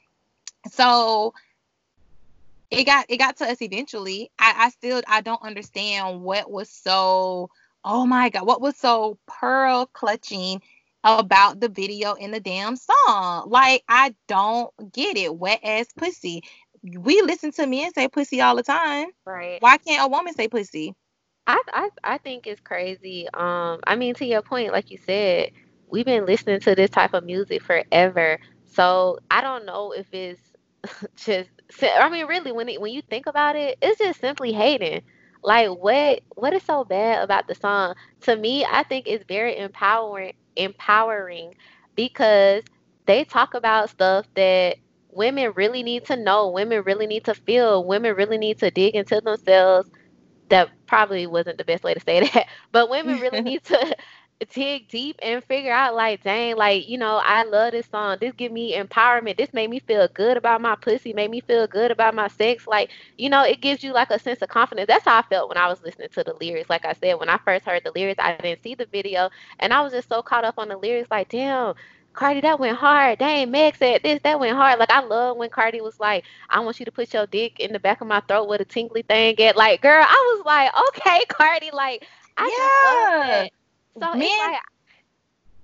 So 0.71 1.35
it 2.71 2.85
got 2.85 3.07
it 3.09 3.19
got 3.19 3.37
to 3.37 3.45
us 3.45 3.63
eventually. 3.63 4.31
I, 4.39 4.55
I 4.67 4.69
still 4.71 5.03
I 5.07 5.21
don't 5.21 5.43
understand 5.43 6.23
what 6.23 6.51
was 6.51 6.69
so 6.71 7.51
oh 7.85 8.07
my 8.07 8.31
god, 8.31 8.47
what 8.47 8.61
was 8.61 8.77
so 8.77 9.19
pearl 9.27 9.87
clutching 9.93 10.61
about 11.05 11.61
the 11.61 11.69
video 11.69 12.15
in 12.15 12.31
the 12.31 12.41
damn 12.41 12.77
song? 12.77 13.49
Like, 13.49 13.83
I 13.89 14.15
don't 14.29 14.71
get 14.93 15.17
it. 15.17 15.37
Wet 15.37 15.61
ass 15.65 15.87
pussy. 15.97 16.43
We 16.83 17.23
listen 17.23 17.53
to 17.53 17.67
men 17.67 17.93
say 17.95 18.09
pussy 18.09 18.41
all 18.41 18.57
the 18.57 18.63
time. 18.63 19.09
Right. 19.27 19.61
Why 19.61 19.79
can't 19.79 20.05
a 20.05 20.09
woman 20.09 20.35
say 20.35 20.49
pussy? 20.49 20.95
I, 21.47 21.61
I 21.73 21.91
I 22.05 22.19
think 22.19 22.47
it's 22.47 22.61
crazy. 22.61 23.27
Um, 23.35 23.81
I 23.87 23.97
mean, 23.97 24.15
to 24.17 24.27
your 24.27 24.43
point, 24.43 24.73
like 24.73 24.91
you 24.91 24.99
said, 24.99 25.51
we've 25.89 26.05
been 26.07 26.27
listening 26.27 26.61
to 26.61 26.75
this 26.75 26.91
type 26.91 27.15
of 27.15 27.25
music 27.25 27.63
forever. 27.63 28.39
So 28.65 29.19
I 29.31 29.41
don't 29.41 29.67
know 29.67 29.93
if 29.93 30.07
it's 30.13 30.41
just 31.17 31.51
I 31.83 32.09
mean, 32.11 32.27
really, 32.27 32.53
when 32.53 32.69
it, 32.69 32.81
when 32.81 32.93
you 32.93 33.03
think 33.03 33.27
about 33.27 33.57
it, 33.57 33.79
it's 33.83 33.99
just 33.99 34.21
simply 34.21 34.53
hating. 34.53 35.03
Like, 35.43 35.71
what 35.71 36.21
what 36.37 36.53
is 36.55 36.63
so 36.65 36.85
bad 36.85 37.23
about 37.23 37.47
the 37.49 37.55
song? 37.55 37.95
To 38.23 38.37
me, 38.37 38.65
I 38.65 38.83
think 38.85 39.07
it's 39.09 39.25
very 39.29 39.59
empowering 39.59 40.35
empowering 40.57 41.55
because 41.97 42.63
they 43.07 43.25
talk 43.25 43.55
about 43.55 43.91
stuff 43.91 44.27
that 44.35 44.77
women 45.11 45.53
really 45.57 45.83
need 45.83 46.05
to 46.07 46.17
know, 46.17 46.51
women 46.51 46.83
really 46.85 47.07
need 47.07 47.25
to 47.25 47.35
feel, 47.35 47.85
women 47.87 48.15
really 48.17 48.39
need 48.39 48.59
to 48.59 48.71
dig 48.71 48.95
into 48.95 49.21
themselves. 49.21 49.91
That 50.49 50.71
probably 50.87 51.27
wasn't 51.27 51.59
the 51.59 51.65
best 51.65 51.85
way 51.85 51.95
to 51.95 52.01
say 52.01 52.21
that, 52.35 52.47
but 52.73 52.91
women 52.91 53.19
really 53.19 53.41
need 53.43 53.65
to 53.65 53.97
dig 54.47 54.89
deep 54.89 55.17
and 55.23 55.43
figure 55.45 55.73
out 55.73 55.95
like 55.95 56.23
dang 56.23 56.57
like 56.57 56.89
you 56.89 56.99
know 56.99 57.21
i 57.25 57.43
love 57.45 57.73
this 57.73 57.87
song 57.87 58.17
this 58.21 58.33
give 58.35 58.53
me 58.53 58.77
empowerment 58.77 59.37
this 59.37 59.53
made 59.53 59.71
me 59.71 59.79
feel 59.81 60.09
good 60.15 60.37
about 60.37 60.61
my 60.61 60.75
pussy 60.77 61.13
made 61.13 61.31
me 61.31 61.41
feel 61.41 61.67
good 61.67 61.91
about 61.91 62.15
my 62.15 62.29
sex 62.29 62.67
like 62.67 62.91
you 63.19 63.29
know 63.29 63.43
it 63.45 63.61
gives 63.61 63.83
you 63.83 63.93
like 63.93 64.11
a 64.11 64.19
sense 64.19 64.43
of 64.43 64.49
confidence 64.49 64.87
that's 64.87 65.05
how 65.05 65.19
i 65.19 65.23
felt 65.23 65.49
when 65.49 65.59
i 65.59 65.69
was 65.69 65.83
listening 65.83 66.09
to 66.13 66.23
the 66.25 66.35
lyrics 66.41 66.71
like 66.71 66.85
i 66.85 66.93
said 66.95 67.15
when 67.15 67.29
i 67.29 67.39
first 67.45 67.65
heard 67.65 67.83
the 67.85 67.93
lyrics 67.95 68.23
i 68.23 68.35
didn't 68.37 68.63
see 68.63 68.75
the 68.75 68.87
video 68.87 69.29
and 69.61 69.73
i 69.73 69.81
was 69.81 69.93
just 69.93 70.09
so 70.09 70.23
caught 70.23 70.45
up 70.45 70.55
on 70.59 70.69
the 70.69 70.77
lyrics 70.77 71.11
like 71.11 71.29
damn 71.29 71.75
Cardi, 72.15 72.41
that 72.43 72.61
went 72.61 72.77
hard. 72.77 73.19
Dang, 73.19 73.51
Meg 73.51 73.77
said 73.77 74.03
this, 74.03 74.21
that 74.23 74.39
went 74.39 74.57
hard. 74.57 74.79
Like 74.79 74.91
I 74.91 75.01
love 75.01 75.37
when 75.39 75.49
Cardi 75.49 75.81
was 75.81 75.99
like, 75.99 76.25
I 76.51 76.61
want 76.61 76.79
you 76.79 76.85
to 76.85 76.93
put 76.93 77.13
your 77.15 77.27
dick 77.27 77.59
in 77.59 77.73
the 77.73 77.81
back 77.81 78.01
of 78.03 78.07
my 78.07 78.21
throat 78.21 78.49
with 78.49 78.61
a 78.61 78.65
tingly 78.67 79.03
thing 79.03 79.41
at 79.41 79.57
like, 79.57 79.81
girl, 79.83 80.05
I 80.07 80.37
was 80.37 80.45
like, 80.45 80.71
okay, 80.89 81.25
Cardi, 81.29 81.71
like 81.73 82.07
I 82.37 82.49
yeah. 82.49 82.57
just 82.57 82.83
love 82.83 83.15
that. 83.27 83.51
So 84.01 84.15
men, 84.15 84.29
it's 84.29 84.39
like, 84.39 84.59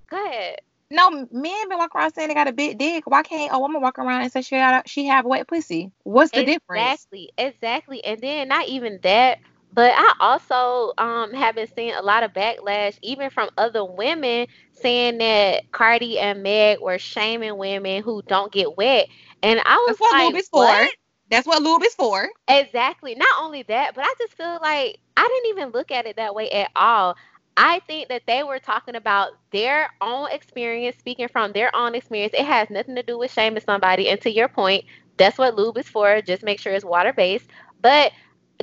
go 0.09 0.25
ahead. 0.25 0.59
No, 0.91 1.09
men 1.09 1.69
been 1.69 1.77
walking 1.77 1.99
around 1.99 2.13
saying 2.13 2.27
they 2.29 2.33
got 2.33 2.47
a 2.47 2.53
big 2.53 2.77
dick. 2.77 3.05
Why 3.07 3.21
can't 3.23 3.53
a 3.53 3.59
woman 3.59 3.81
walk 3.81 3.99
around 3.99 4.21
and 4.21 4.31
say 4.31 4.41
she 4.41 4.55
got 4.55 4.85
a, 4.85 4.89
she 4.89 5.05
have 5.07 5.25
wet 5.25 5.47
pussy? 5.47 5.91
What's 6.03 6.31
the 6.31 6.43
exactly, 6.43 6.43
difference? 6.43 7.07
Exactly, 7.11 7.31
exactly. 7.37 8.03
And 8.05 8.21
then 8.21 8.47
not 8.47 8.67
even 8.67 8.99
that, 9.03 9.39
but 9.73 9.93
I 9.95 10.13
also 10.19 10.93
um 10.97 11.33
have 11.33 11.55
been 11.55 11.67
seeing 11.75 11.93
a 11.93 12.01
lot 12.01 12.23
of 12.23 12.33
backlash, 12.33 12.97
even 13.01 13.29
from 13.29 13.49
other 13.57 13.83
women, 13.85 14.47
saying 14.73 15.17
that 15.19 15.71
Cardi 15.71 16.19
and 16.19 16.43
Meg 16.43 16.79
were 16.81 16.97
shaming 16.97 17.57
women 17.57 18.03
who 18.03 18.21
don't 18.23 18.51
get 18.51 18.77
wet. 18.77 19.07
And 19.41 19.59
I 19.65 19.75
was 19.75 19.97
That's 19.97 19.99
what 19.99 20.17
like, 20.17 20.25
lube 20.25 20.35
is 20.37 20.49
for. 20.49 20.65
what? 20.65 20.93
That's 21.29 21.47
what 21.47 21.61
lube 21.61 21.83
is 21.83 21.95
for. 21.95 22.29
Exactly. 22.47 23.15
Not 23.15 23.29
only 23.41 23.63
that, 23.63 23.95
but 23.95 24.03
I 24.03 24.13
just 24.19 24.33
feel 24.35 24.59
like 24.61 24.99
I 25.17 25.27
didn't 25.27 25.57
even 25.57 25.69
look 25.71 25.91
at 25.91 26.05
it 26.07 26.17
that 26.17 26.35
way 26.35 26.49
at 26.49 26.71
all. 26.75 27.15
I 27.59 27.81
think 27.87 28.09
that 28.09 28.23
they 28.27 28.43
were 28.43 28.59
talking 28.59 28.95
about 28.95 29.31
their 29.51 29.89
own 30.01 30.31
experience, 30.31 30.97
speaking 30.97 31.29
from 31.29 31.53
their 31.53 31.75
own 31.75 31.95
experience. 31.95 32.33
It 32.33 32.45
has 32.45 32.69
nothing 32.71 32.95
to 32.95 33.03
do 33.03 33.19
with 33.19 33.31
shaming 33.31 33.61
somebody. 33.61 34.09
And 34.09 34.21
to 34.21 34.31
your 34.31 34.49
point, 34.49 34.85
that's 35.17 35.37
what 35.37 35.55
lube 35.55 35.77
is 35.77 35.89
for. 35.89 36.21
Just 36.21 36.43
make 36.43 36.59
sure 36.59 36.73
it's 36.73 36.85
water 36.85 37.13
based. 37.13 37.49
But 37.81 38.13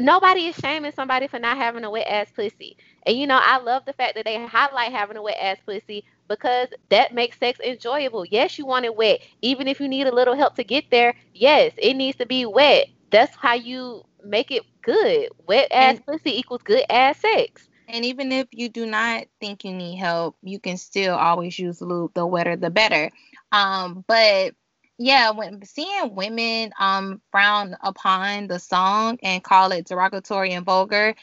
nobody 0.00 0.46
is 0.46 0.56
shaming 0.56 0.92
somebody 0.92 1.28
for 1.28 1.38
not 1.40 1.58
having 1.58 1.84
a 1.84 1.90
wet 1.90 2.08
ass 2.08 2.30
pussy. 2.32 2.76
And 3.06 3.16
you 3.18 3.26
know, 3.26 3.40
I 3.42 3.58
love 3.58 3.84
the 3.86 3.94
fact 3.94 4.14
that 4.16 4.24
they 4.26 4.44
highlight 4.46 4.92
having 4.92 5.16
a 5.16 5.22
wet 5.22 5.38
ass 5.40 5.58
pussy 5.64 6.04
because 6.28 6.68
that 6.90 7.14
makes 7.14 7.38
sex 7.38 7.60
enjoyable. 7.60 8.24
Yes, 8.24 8.58
you 8.58 8.66
want 8.66 8.86
it 8.86 8.96
wet. 8.96 9.20
Even 9.42 9.68
if 9.68 9.80
you 9.80 9.88
need 9.88 10.08
a 10.08 10.14
little 10.14 10.36
help 10.36 10.56
to 10.56 10.64
get 10.64 10.90
there, 10.90 11.14
yes, 11.34 11.74
it 11.78 11.94
needs 11.94 12.18
to 12.18 12.26
be 12.26 12.46
wet. 12.46 12.88
That's 13.10 13.36
how 13.36 13.54
you 13.54 14.04
make 14.24 14.50
it 14.52 14.64
good. 14.82 15.30
Wet 15.46 15.68
ass 15.72 15.98
and, 15.98 16.04
pussy 16.06 16.38
equals 16.38 16.62
good 16.62 16.84
ass 16.90 17.18
sex. 17.20 17.68
And 17.88 18.04
even 18.04 18.32
if 18.32 18.48
you 18.52 18.68
do 18.68 18.86
not 18.86 19.26
think 19.40 19.64
you 19.64 19.72
need 19.72 19.96
help, 19.96 20.36
you 20.42 20.58
can 20.58 20.76
still 20.76 21.14
always 21.14 21.58
use 21.58 21.80
lube. 21.80 22.14
The 22.14 22.26
wetter, 22.26 22.56
the 22.56 22.70
better. 22.70 23.10
Um, 23.52 24.04
but 24.06 24.54
yeah, 24.98 25.30
when 25.30 25.64
seeing 25.64 26.14
women 26.14 26.72
um 26.80 27.20
frown 27.30 27.76
upon 27.82 28.48
the 28.48 28.58
song 28.58 29.18
and 29.22 29.42
call 29.42 29.72
it 29.72 29.86
derogatory 29.86 30.52
and 30.52 30.64
vulgar, 30.64 31.14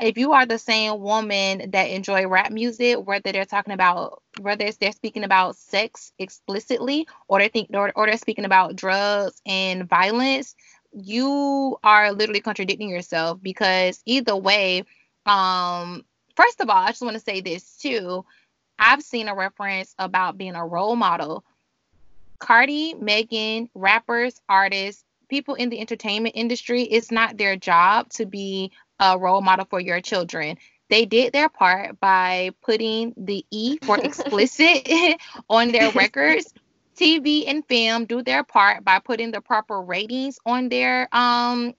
if 0.00 0.16
you 0.16 0.32
are 0.32 0.46
the 0.46 0.58
same 0.58 1.00
woman 1.00 1.70
that 1.70 1.90
enjoy 1.90 2.26
rap 2.28 2.52
music, 2.52 2.98
whether 3.04 3.32
they're 3.32 3.44
talking 3.44 3.74
about 3.74 4.22
whether 4.40 4.70
they're 4.72 4.92
speaking 4.92 5.24
about 5.24 5.56
sex 5.56 6.12
explicitly 6.18 7.06
or 7.26 7.40
they 7.40 7.48
think 7.48 7.70
or, 7.74 7.92
or 7.96 8.06
they're 8.06 8.16
speaking 8.16 8.44
about 8.44 8.76
drugs 8.76 9.40
and 9.46 9.88
violence, 9.88 10.54
you 10.92 11.76
are 11.82 12.12
literally 12.12 12.40
contradicting 12.40 12.88
yourself 12.88 13.38
because 13.42 14.00
either 14.06 14.36
way, 14.36 14.84
um, 15.28 16.04
first 16.36 16.60
of 16.60 16.70
all, 16.70 16.76
I 16.76 16.88
just 16.88 17.02
want 17.02 17.14
to 17.14 17.22
say 17.22 17.40
this 17.40 17.76
too. 17.76 18.24
I've 18.78 19.02
seen 19.02 19.28
a 19.28 19.34
reference 19.34 19.94
about 19.98 20.38
being 20.38 20.54
a 20.54 20.64
role 20.64 20.96
model. 20.96 21.44
Cardi, 22.38 22.94
Megan, 22.94 23.68
rappers, 23.74 24.40
artists, 24.48 25.04
people 25.28 25.54
in 25.54 25.68
the 25.68 25.80
entertainment 25.80 26.36
industry, 26.36 26.82
it's 26.82 27.10
not 27.10 27.36
their 27.36 27.56
job 27.56 28.08
to 28.10 28.26
be 28.26 28.72
a 29.00 29.18
role 29.18 29.40
model 29.40 29.66
for 29.68 29.80
your 29.80 30.00
children. 30.00 30.56
They 30.88 31.04
did 31.04 31.32
their 31.32 31.48
part 31.48 32.00
by 32.00 32.52
putting 32.62 33.12
the 33.16 33.44
E 33.50 33.78
for 33.82 33.98
explicit 34.02 34.88
on 35.50 35.72
their 35.72 35.90
records. 35.90 36.54
TV 36.96 37.44
and 37.46 37.64
film 37.66 38.06
do 38.06 38.22
their 38.22 38.42
part 38.42 38.84
by 38.84 38.98
putting 38.98 39.30
the 39.30 39.40
proper 39.40 39.80
ratings 39.80 40.40
on 40.44 40.68
their 40.68 41.08
um 41.14 41.74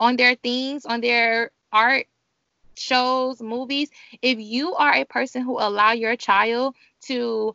on 0.00 0.16
their 0.16 0.34
things, 0.34 0.84
on 0.84 1.00
their 1.00 1.52
art 1.72 2.06
shows, 2.76 3.40
movies, 3.40 3.90
if 4.22 4.38
you 4.38 4.74
are 4.74 4.94
a 4.94 5.04
person 5.04 5.42
who 5.42 5.58
allow 5.58 5.92
your 5.92 6.16
child 6.16 6.74
to 7.02 7.54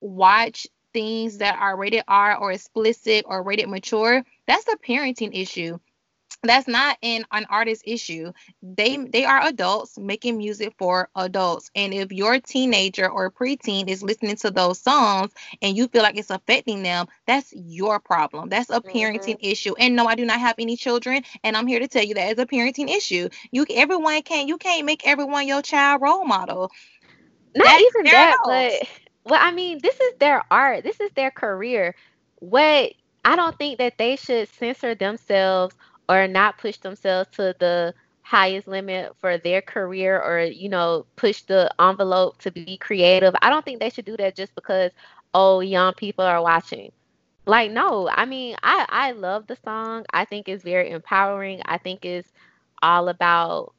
watch 0.00 0.66
things 0.92 1.38
that 1.38 1.58
are 1.58 1.76
rated 1.76 2.04
R 2.06 2.36
or 2.36 2.52
explicit 2.52 3.24
or 3.26 3.42
rated 3.42 3.68
mature, 3.68 4.24
that's 4.46 4.68
a 4.68 4.76
parenting 4.76 5.30
issue 5.32 5.78
that's 6.42 6.66
not 6.66 6.98
an, 7.02 7.24
an 7.30 7.46
artist 7.48 7.82
issue. 7.86 8.32
They 8.62 8.96
they 8.96 9.24
are 9.24 9.46
adults 9.46 9.96
making 9.96 10.38
music 10.38 10.74
for 10.76 11.08
adults. 11.14 11.70
And 11.74 11.94
if 11.94 12.10
your 12.10 12.40
teenager 12.40 13.08
or 13.08 13.30
preteen 13.30 13.88
is 13.88 14.02
listening 14.02 14.36
to 14.36 14.50
those 14.50 14.80
songs 14.80 15.32
and 15.60 15.76
you 15.76 15.86
feel 15.88 16.02
like 16.02 16.18
it's 16.18 16.30
affecting 16.30 16.82
them 16.82 17.06
that's 17.26 17.52
your 17.54 18.00
problem. 18.00 18.48
That's 18.48 18.70
a 18.70 18.80
parenting 18.80 19.36
mm-hmm. 19.36 19.50
issue. 19.50 19.74
And 19.78 19.94
no 19.94 20.06
i 20.06 20.14
do 20.14 20.24
not 20.24 20.40
have 20.40 20.56
any 20.58 20.76
children. 20.76 21.22
And 21.44 21.56
i'm 21.56 21.66
here 21.66 21.78
to 21.78 21.88
tell 21.88 22.04
you 22.04 22.14
that 22.14 22.30
it's 22.30 22.40
a 22.40 22.46
parenting 22.46 22.90
issue. 22.90 23.28
You 23.52 23.64
everyone 23.70 24.22
can't 24.22 24.48
you 24.48 24.58
can't 24.58 24.84
make 24.84 25.06
everyone 25.06 25.46
your 25.46 25.62
child 25.62 26.02
role 26.02 26.24
model. 26.24 26.70
Not 27.54 27.66
that's 27.66 27.82
even 27.82 28.04
that 28.12 28.36
but 28.44 28.88
well 29.24 29.40
i 29.42 29.52
mean 29.52 29.78
this 29.80 29.98
is 30.00 30.14
their 30.18 30.42
art. 30.50 30.82
This 30.82 30.98
is 30.98 31.10
their 31.14 31.30
career. 31.30 31.94
What 32.40 32.94
i 33.24 33.36
don't 33.36 33.56
think 33.56 33.78
that 33.78 33.96
they 33.96 34.16
should 34.16 34.48
censor 34.48 34.96
themselves 34.96 35.76
or 36.08 36.26
not 36.28 36.58
push 36.58 36.76
themselves 36.78 37.28
to 37.32 37.54
the 37.58 37.94
highest 38.22 38.66
limit 38.68 39.14
for 39.20 39.38
their 39.38 39.60
career 39.60 40.20
or 40.20 40.40
you 40.42 40.68
know 40.68 41.06
push 41.16 41.42
the 41.42 41.70
envelope 41.80 42.38
to 42.38 42.50
be 42.50 42.76
creative 42.76 43.34
i 43.42 43.48
don't 43.50 43.64
think 43.64 43.80
they 43.80 43.90
should 43.90 44.04
do 44.04 44.16
that 44.16 44.34
just 44.34 44.54
because 44.54 44.90
oh 45.34 45.60
young 45.60 45.92
people 45.94 46.24
are 46.24 46.42
watching. 46.42 46.90
Like 47.46 47.70
no 47.70 48.08
i 48.08 48.24
mean 48.24 48.56
i 48.62 48.86
i 48.88 49.12
love 49.12 49.46
the 49.46 49.56
song. 49.56 50.04
I 50.12 50.24
think 50.24 50.48
it's 50.48 50.62
very 50.64 50.90
empowering. 50.90 51.60
I 51.64 51.78
think 51.78 52.04
it's 52.04 52.32
all 52.82 53.08
about 53.08 53.74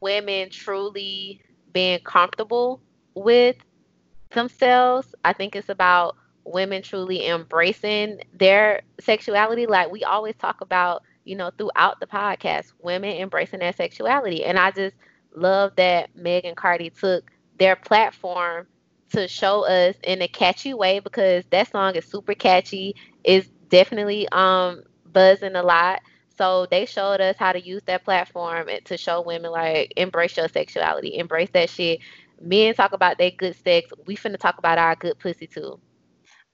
women 0.00 0.50
truly 0.50 1.40
being 1.72 2.00
comfortable 2.00 2.80
with 3.14 3.56
themselves. 4.30 5.14
I 5.24 5.32
think 5.32 5.56
it's 5.56 5.68
about 5.68 6.16
women 6.44 6.82
truly 6.82 7.26
embracing 7.26 8.20
their 8.32 8.82
sexuality 9.00 9.66
like 9.66 9.90
we 9.90 10.04
always 10.04 10.34
talk 10.36 10.60
about 10.60 11.02
you 11.24 11.36
know, 11.36 11.50
throughout 11.56 12.00
the 12.00 12.06
podcast, 12.06 12.72
women 12.80 13.16
embracing 13.16 13.60
their 13.60 13.72
sexuality. 13.72 14.44
And 14.44 14.58
I 14.58 14.70
just 14.70 14.94
love 15.34 15.72
that 15.76 16.14
Meg 16.14 16.44
and 16.44 16.56
Cardi 16.56 16.90
took 16.90 17.30
their 17.58 17.76
platform 17.76 18.66
to 19.12 19.26
show 19.28 19.64
us 19.66 19.96
in 20.04 20.22
a 20.22 20.28
catchy 20.28 20.74
way 20.74 20.98
because 20.98 21.44
that 21.50 21.70
song 21.70 21.96
is 21.96 22.04
super 22.04 22.34
catchy. 22.34 22.94
It's 23.22 23.48
definitely 23.68 24.28
um 24.30 24.82
buzzing 25.12 25.56
a 25.56 25.62
lot. 25.62 26.02
So 26.36 26.66
they 26.70 26.84
showed 26.84 27.20
us 27.20 27.36
how 27.38 27.52
to 27.52 27.64
use 27.64 27.82
that 27.86 28.04
platform 28.04 28.68
to 28.84 28.96
show 28.96 29.22
women 29.22 29.52
like 29.52 29.92
embrace 29.96 30.36
your 30.36 30.48
sexuality, 30.48 31.16
embrace 31.16 31.50
that 31.50 31.70
shit. 31.70 32.00
Men 32.40 32.74
talk 32.74 32.92
about 32.92 33.18
their 33.18 33.30
good 33.30 33.54
sex. 33.54 33.90
We 34.06 34.16
finna 34.16 34.38
talk 34.38 34.58
about 34.58 34.78
our 34.78 34.96
good 34.96 35.18
pussy 35.18 35.46
too. 35.46 35.78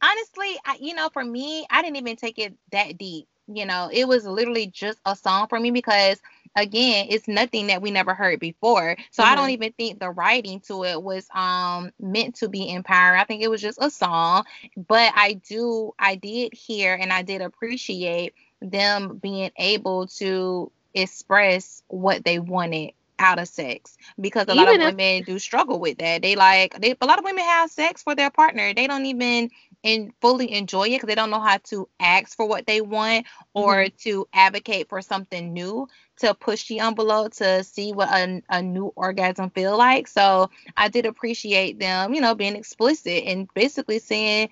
Honestly, 0.03 0.57
I, 0.65 0.79
you 0.81 0.95
know, 0.95 1.09
for 1.11 1.25
me, 1.25 1.67
I 1.71 1.83
didn't 1.83 1.97
even 1.97 2.17
take 2.17 2.39
it 2.39 2.55
that 2.73 2.99
deep 2.99 3.27
you 3.53 3.67
know 3.67 3.89
it 3.93 4.07
was 4.07 4.25
literally 4.25 4.67
just 4.67 4.99
a 5.05 5.17
song 5.17 5.49
for 5.49 5.59
me 5.59 5.71
because 5.71 6.21
again 6.57 7.07
it's 7.11 7.27
nothing 7.29 7.69
that 7.69 7.83
we 7.83 7.91
never 7.91 8.15
heard 8.15 8.41
before. 8.41 8.97
So 9.11 9.23
mm-hmm. 9.23 9.33
i 9.33 9.37
don't 9.37 9.51
even 9.51 9.73
think 9.73 9.99
the 9.99 10.11
writing 10.11 10.61
to 10.69 10.85
it 10.85 11.03
was 11.03 11.27
um 11.35 11.91
meant 11.99 12.37
to 12.37 12.49
be 12.49 12.71
empowering. 12.71 13.21
I 13.21 13.25
think 13.25 13.43
it 13.43 13.51
was 13.51 13.61
just 13.61 13.79
a 13.81 13.91
song 13.91 14.45
but 14.77 15.13
i 15.15 15.35
do 15.35 15.93
i 15.99 16.15
did 16.15 16.55
hear 16.55 16.95
and 16.95 17.13
i 17.13 17.23
did 17.23 17.41
appreciate 17.41 18.35
them 18.61 19.19
being 19.19 19.51
able 19.57 20.07
to 20.07 20.71
express 20.95 21.83
what 21.89 22.25
they 22.25 22.39
wanted 22.39 22.93
out 23.21 23.39
of 23.39 23.47
sex 23.47 23.97
because 24.19 24.47
a 24.49 24.53
even 24.53 24.65
lot 24.65 24.75
of 24.75 24.81
if- 24.81 24.87
women 24.87 25.23
do 25.25 25.39
struggle 25.39 25.79
with 25.79 25.99
that. 25.99 26.23
They 26.23 26.35
like 26.35 26.81
they 26.81 26.97
a 27.01 27.07
lot 27.07 27.19
of 27.19 27.25
women 27.25 27.45
have 27.45 27.71
sex 27.71 28.03
for 28.03 28.15
their 28.15 28.31
partner. 28.31 28.73
They 28.75 28.87
don't 28.87 29.07
even 29.07 29.51
and 29.83 30.13
fully 30.21 30.53
enjoy 30.53 30.85
it 30.89 30.97
because 30.97 31.07
they 31.07 31.15
don't 31.15 31.31
know 31.31 31.41
how 31.41 31.59
to 31.59 31.89
ask 31.99 32.37
for 32.37 32.47
what 32.47 32.67
they 32.67 32.81
want 32.81 33.27
or 33.55 33.77
mm-hmm. 33.77 33.97
to 33.99 34.29
advocate 34.33 34.89
for 34.89 35.01
something 35.01 35.53
new 35.53 35.89
to 36.19 36.35
push 36.35 36.69
the 36.69 36.81
envelope 36.81 37.33
to 37.33 37.65
see 37.65 37.93
what 37.93 38.09
a, 38.11 38.43
a 38.51 38.63
new 38.63 38.93
orgasm 38.95 39.51
feel 39.51 39.77
like. 39.77 40.07
So 40.07 40.51
I 40.77 40.89
did 40.89 41.07
appreciate 41.07 41.79
them, 41.79 42.13
you 42.13 42.21
know, 42.21 42.35
being 42.35 42.57
explicit 42.57 43.25
and 43.25 43.49
basically 43.55 43.99
saying, 43.99 44.51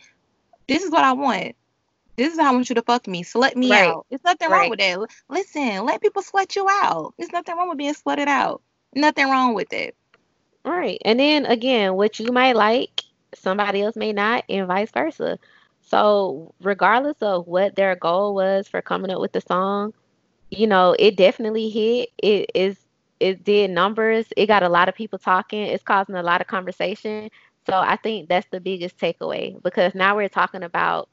"This 0.66 0.82
is 0.82 0.90
what 0.90 1.04
I 1.04 1.12
want. 1.12 1.56
This 2.16 2.32
is 2.32 2.40
how 2.40 2.50
I 2.50 2.52
want 2.52 2.68
you 2.68 2.75
to 2.75 2.82
fuck 2.82 3.06
me. 3.06 3.23
Slut 3.23 3.54
me 3.54 3.70
right. 3.70 3.88
out. 3.88 4.06
There's 4.08 4.25
nothing 4.25 4.50
right. 4.50 4.62
wrong 4.62 4.70
with 4.70 4.80
that. 4.80 4.99
Listen, 5.28 5.85
let 5.85 6.00
people 6.00 6.23
sweat 6.23 6.56
you 6.56 6.66
out. 6.68 7.14
There's 7.16 7.32
nothing 7.32 7.56
wrong 7.56 7.68
with 7.68 7.78
being 7.78 7.94
sweated 7.94 8.28
out. 8.28 8.62
Nothing 8.94 9.28
wrong 9.28 9.54
with 9.54 9.73
it." 9.73 9.94
Right. 10.64 11.00
And 11.04 11.20
then 11.20 11.47
again, 11.47 11.94
what 11.94 12.18
you 12.18 12.32
might 12.32 12.56
like, 12.56 13.02
somebody 13.38 13.83
else 13.83 13.97
may 13.97 14.12
not, 14.12 14.45
and 14.49 14.66
vice 14.66 14.90
versa. 14.90 15.38
So, 15.83 16.54
regardless 16.61 17.16
of 17.23 17.47
what 17.47 17.76
their 17.76 17.97
goal 17.97 18.35
was 18.35 18.68
for 18.68 18.83
coming 18.83 19.11
up 19.11 19.21
with 19.21 19.33
the 19.33 19.40
song, 19.40 19.95
you 20.50 20.66
know, 20.66 20.95
it 20.99 21.16
definitely 21.16 21.71
hit. 21.71 22.11
It 22.18 22.50
is 22.54 22.78
it 23.21 23.45
did 23.45 23.71
numbers. 23.71 24.26
It 24.37 24.47
got 24.47 24.62
a 24.62 24.68
lot 24.68 24.88
of 24.88 24.95
people 24.95 25.18
talking. 25.18 25.62
It's 25.62 25.83
causing 25.83 26.14
a 26.14 26.23
lot 26.23 26.40
of 26.40 26.47
conversation. 26.47 27.30
So 27.66 27.75
I 27.76 27.97
think 27.97 28.28
that's 28.28 28.47
the 28.50 28.61
biggest 28.61 28.99
takeaway 28.99 29.61
because 29.62 29.95
now 29.95 30.16
we're 30.16 30.28
talking 30.28 30.62
about 30.62 31.09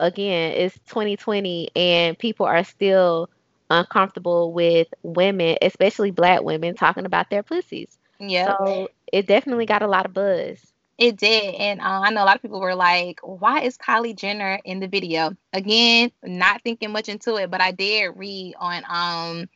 again, 0.00 0.52
it's 0.52 0.78
2020 0.88 1.70
and 1.76 2.18
people 2.18 2.46
are 2.46 2.64
still 2.64 3.30
uncomfortable 3.70 4.52
with 4.52 4.88
women, 5.02 5.56
especially 5.62 6.10
black 6.10 6.42
women, 6.42 6.74
talking 6.74 7.06
about 7.06 7.30
their 7.30 7.42
pussies. 7.42 7.98
Yeah. 8.18 8.56
So 8.58 8.88
it 9.12 9.26
definitely 9.26 9.66
got 9.66 9.82
a 9.82 9.88
lot 9.88 10.06
of 10.06 10.14
buzz. 10.14 10.73
It 10.96 11.16
did. 11.16 11.54
And 11.56 11.80
uh, 11.80 12.02
I 12.04 12.10
know 12.10 12.22
a 12.22 12.26
lot 12.26 12.36
of 12.36 12.42
people 12.42 12.60
were 12.60 12.74
like, 12.74 13.20
why 13.22 13.62
is 13.62 13.76
Kylie 13.76 14.16
Jenner 14.16 14.60
in 14.64 14.80
the 14.80 14.86
video? 14.86 15.36
Again, 15.52 16.12
not 16.22 16.62
thinking 16.62 16.92
much 16.92 17.08
into 17.08 17.36
it, 17.36 17.50
but 17.50 17.60
I 17.60 17.72
did 17.72 18.12
read 18.16 18.54
on 18.58 18.82
um 18.88 19.48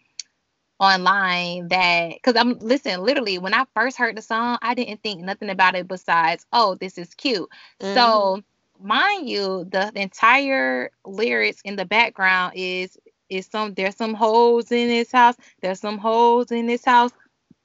online 0.81 1.69
that 1.69 2.15
because 2.15 2.37
I'm 2.37 2.59
listen, 2.59 3.03
literally 3.03 3.39
when 3.39 3.55
I 3.55 3.65
first 3.75 3.97
heard 3.97 4.17
the 4.17 4.23
song, 4.23 4.59
I 4.63 4.75
didn't 4.75 5.03
think 5.03 5.21
nothing 5.21 5.51
about 5.51 5.75
it 5.75 5.89
besides, 5.89 6.47
oh, 6.53 6.77
this 6.77 6.99
is 6.99 7.15
cute. 7.15 7.49
Mm-hmm. 7.81 7.95
So 7.95 8.43
mind 8.81 9.29
you, 9.29 9.67
the, 9.71 9.91
the 9.95 10.03
entire 10.03 10.91
lyrics 11.05 11.61
in 11.65 11.77
the 11.77 11.85
background 11.85 12.55
is 12.57 12.97
is 13.29 13.47
some 13.47 13.75
there's 13.75 13.97
some 13.97 14.15
holes 14.15 14.73
in 14.73 14.89
this 14.89 15.13
house, 15.13 15.35
there's 15.61 15.81
some 15.81 15.99
holes 15.99 16.51
in 16.51 16.67
this 16.67 16.85
house, 16.85 17.11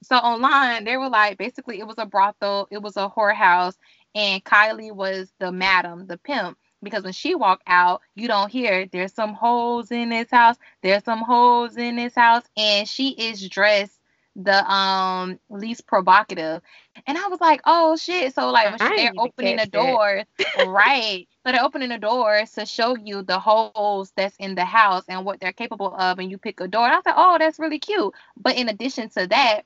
so 0.04 0.16
online 0.16 0.84
they 0.84 0.96
were 0.96 1.08
like 1.08 1.38
basically 1.38 1.80
it 1.80 1.86
was 1.86 1.96
a 1.98 2.06
brothel 2.06 2.68
it 2.70 2.82
was 2.82 2.96
a 2.96 3.08
whorehouse 3.08 3.76
and 4.14 4.44
kylie 4.44 4.94
was 4.94 5.32
the 5.40 5.50
madam 5.50 6.06
the 6.06 6.18
pimp. 6.18 6.58
Because 6.82 7.02
when 7.02 7.14
she 7.14 7.34
walked 7.34 7.64
out 7.66 8.02
you 8.14 8.28
don't 8.28 8.50
hear 8.50 8.86
there's 8.92 9.14
some 9.14 9.32
holes 9.32 9.90
in 9.90 10.10
this 10.10 10.30
house 10.30 10.56
there's 10.82 11.04
some 11.04 11.20
holes 11.20 11.76
in 11.78 11.96
this 11.96 12.14
house 12.14 12.44
and 12.56 12.86
she 12.86 13.10
is 13.10 13.48
dressed 13.48 13.98
the 14.36 14.68
um 14.70 15.38
least 15.48 15.86
provocative. 15.86 16.60
And 17.06 17.16
i 17.16 17.28
was 17.28 17.40
like 17.40 17.60
oh 17.64 17.96
shit. 17.96 18.34
So 18.34 18.50
like 18.50 18.78
when 18.78 18.96
they're 18.96 19.12
opening 19.16 19.56
the 19.56 19.66
doors 19.66 20.24
right. 20.66 21.26
So 21.46 21.52
they're 21.52 21.64
opening 21.64 21.90
the 21.90 21.98
doors 21.98 22.50
to 22.52 22.66
show 22.66 22.96
you 22.96 23.22
the 23.22 23.38
holes 23.38 24.12
that's 24.16 24.36
in 24.36 24.54
the 24.54 24.64
house 24.64 25.04
and 25.08 25.24
what 25.24 25.40
they're 25.40 25.52
capable 25.52 25.94
of 25.94 26.18
and 26.18 26.30
you 26.30 26.36
pick 26.38 26.60
a 26.60 26.68
door 26.68 26.84
and 26.84 26.92
i 26.92 26.96
was 26.96 27.06
like 27.06 27.14
oh 27.16 27.36
that's 27.38 27.58
really 27.58 27.78
cute. 27.78 28.12
But 28.36 28.56
in 28.56 28.68
addition 28.68 29.08
to 29.10 29.26
that 29.28 29.62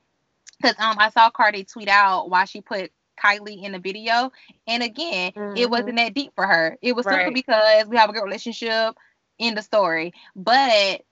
because 0.61 0.77
um 0.79 0.97
I 0.99 1.11
saw 1.11 1.31
Cardi 1.31 1.65
tweet 1.65 1.89
out 1.89 2.31
why 2.31 2.45
she 2.45 2.61
put 2.61 2.91
Kylie 3.23 3.63
in 3.63 3.73
the 3.73 3.79
video, 3.79 4.31
and 4.67 4.83
again, 4.83 5.33
mm-hmm. 5.33 5.57
it 5.57 5.69
wasn't 5.69 5.97
that 5.97 6.15
deep 6.15 6.33
for 6.35 6.47
her. 6.47 6.77
It 6.81 6.95
was 6.95 7.07
right. 7.07 7.25
simply 7.25 7.35
because 7.35 7.87
we 7.87 7.97
have 7.97 8.11
a 8.11 8.13
good 8.13 8.25
relationship 8.25 8.95
in 9.39 9.55
the 9.55 9.63
story. 9.63 10.13
But 10.37 11.03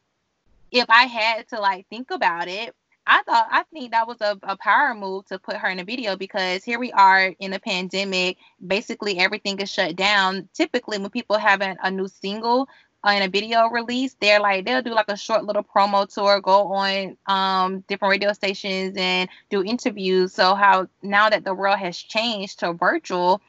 if 0.71 0.87
I 0.89 1.05
had 1.05 1.49
to 1.49 1.61
like 1.61 1.87
think 1.89 2.11
about 2.11 2.49
it, 2.49 2.75
I 3.07 3.23
thought 3.23 3.47
I 3.51 3.63
think 3.73 3.93
that 3.93 4.09
was 4.09 4.21
a, 4.21 4.39
a 4.43 4.57
power 4.57 4.95
move 4.95 5.27
to 5.27 5.39
put 5.39 5.57
her 5.57 5.69
in 5.69 5.79
a 5.79 5.85
video 5.85 6.17
because 6.17 6.65
here 6.65 6.79
we 6.79 6.91
are 6.93 7.33
in 7.39 7.53
a 7.53 7.59
pandemic. 7.61 8.37
Basically, 8.67 9.19
everything 9.19 9.61
is 9.61 9.71
shut 9.71 9.95
down. 9.95 10.49
Typically, 10.55 10.99
when 10.99 11.11
people 11.11 11.39
have 11.39 11.61
a, 11.63 11.77
a 11.83 11.91
new 11.91 12.09
single, 12.09 12.69
in 13.13 13.23
a 13.23 13.29
video 13.29 13.69
release, 13.69 14.17
they're 14.21 14.41
like 14.41 14.65
they'll 14.65 14.83
do 14.83 14.95
like 14.95 15.09
a 15.09 15.17
short 15.17 15.45
little 15.45 15.63
promo 15.63 16.13
tour, 16.13 16.41
go 16.41 16.73
on 16.73 17.17
um 17.27 17.81
different 17.89 18.11
radio 18.11 18.33
stations 18.33 18.97
and 18.97 19.29
do 19.51 19.63
interviews. 19.63 20.33
So 20.33 20.55
how 20.55 20.89
now 21.03 21.31
that 21.31 21.45
the 21.45 21.55
world 21.55 21.79
has 21.79 21.97
changed 21.97 22.61
to 22.61 22.73
virtual, 22.73 23.41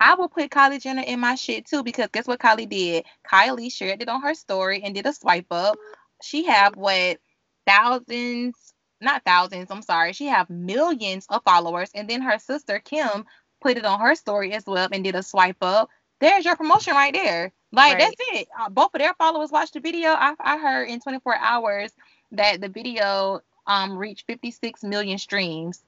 I 0.00 0.14
will 0.14 0.28
put 0.28 0.50
Kylie 0.50 0.80
Jenner 0.80 1.02
in 1.02 1.20
my 1.20 1.34
shit 1.34 1.66
too 1.66 1.82
because 1.82 2.08
guess 2.12 2.26
what 2.26 2.40
Kylie 2.40 2.68
did? 2.68 3.04
Kylie 3.30 3.72
shared 3.72 4.02
it 4.02 4.08
on 4.08 4.22
her 4.22 4.34
story 4.34 4.82
and 4.82 4.94
did 4.94 5.06
a 5.06 5.12
swipe 5.12 5.46
up. 5.50 5.76
She 6.22 6.44
have 6.46 6.76
what 6.76 7.18
thousands, 7.66 8.74
not 9.00 9.24
thousands, 9.24 9.70
I'm 9.70 9.82
sorry. 9.82 10.12
She 10.12 10.26
have 10.26 10.50
millions 10.50 11.26
of 11.30 11.42
followers 11.44 11.90
and 11.94 12.08
then 12.08 12.22
her 12.22 12.38
sister 12.38 12.78
Kim 12.80 13.24
put 13.62 13.78
it 13.78 13.86
on 13.86 14.00
her 14.00 14.14
story 14.14 14.52
as 14.52 14.64
well 14.66 14.88
and 14.92 15.02
did 15.02 15.14
a 15.14 15.22
swipe 15.22 15.62
up. 15.62 15.88
There's 16.20 16.44
your 16.44 16.56
promotion 16.56 16.94
right 16.94 17.12
there. 17.12 17.52
Like 17.72 17.94
right. 17.94 17.98
that's 17.98 18.40
it. 18.40 18.48
Uh, 18.58 18.68
both 18.68 18.94
of 18.94 19.00
their 19.00 19.14
followers 19.14 19.50
watched 19.50 19.74
the 19.74 19.80
video. 19.80 20.10
I, 20.10 20.34
I 20.40 20.58
heard 20.58 20.88
in 20.88 21.00
24 21.00 21.36
hours 21.36 21.92
that 22.32 22.60
the 22.60 22.68
video 22.68 23.40
um 23.66 23.96
reached 23.96 24.26
56 24.26 24.82
million 24.84 25.18
streams. 25.18 25.82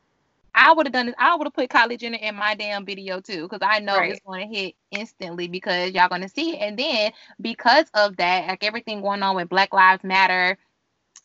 I 0.54 0.72
would 0.72 0.86
have 0.86 0.92
done 0.92 1.06
this. 1.06 1.14
I 1.18 1.36
would 1.36 1.46
have 1.46 1.54
put 1.54 1.70
Kylie 1.70 1.98
Jenner 1.98 2.18
in 2.20 2.34
my 2.34 2.54
damn 2.56 2.84
video 2.84 3.20
too, 3.20 3.42
because 3.48 3.60
I 3.62 3.78
know 3.78 3.96
right. 3.96 4.10
it's 4.10 4.20
going 4.26 4.48
to 4.48 4.54
hit 4.54 4.74
instantly 4.90 5.46
because 5.46 5.92
y'all 5.92 6.08
going 6.08 6.22
to 6.22 6.28
see 6.28 6.56
it. 6.56 6.60
And 6.60 6.76
then 6.76 7.12
because 7.40 7.86
of 7.94 8.16
that, 8.16 8.48
like 8.48 8.64
everything 8.64 9.00
going 9.00 9.22
on 9.22 9.36
with 9.36 9.48
Black 9.48 9.72
Lives 9.72 10.02
Matter 10.02 10.58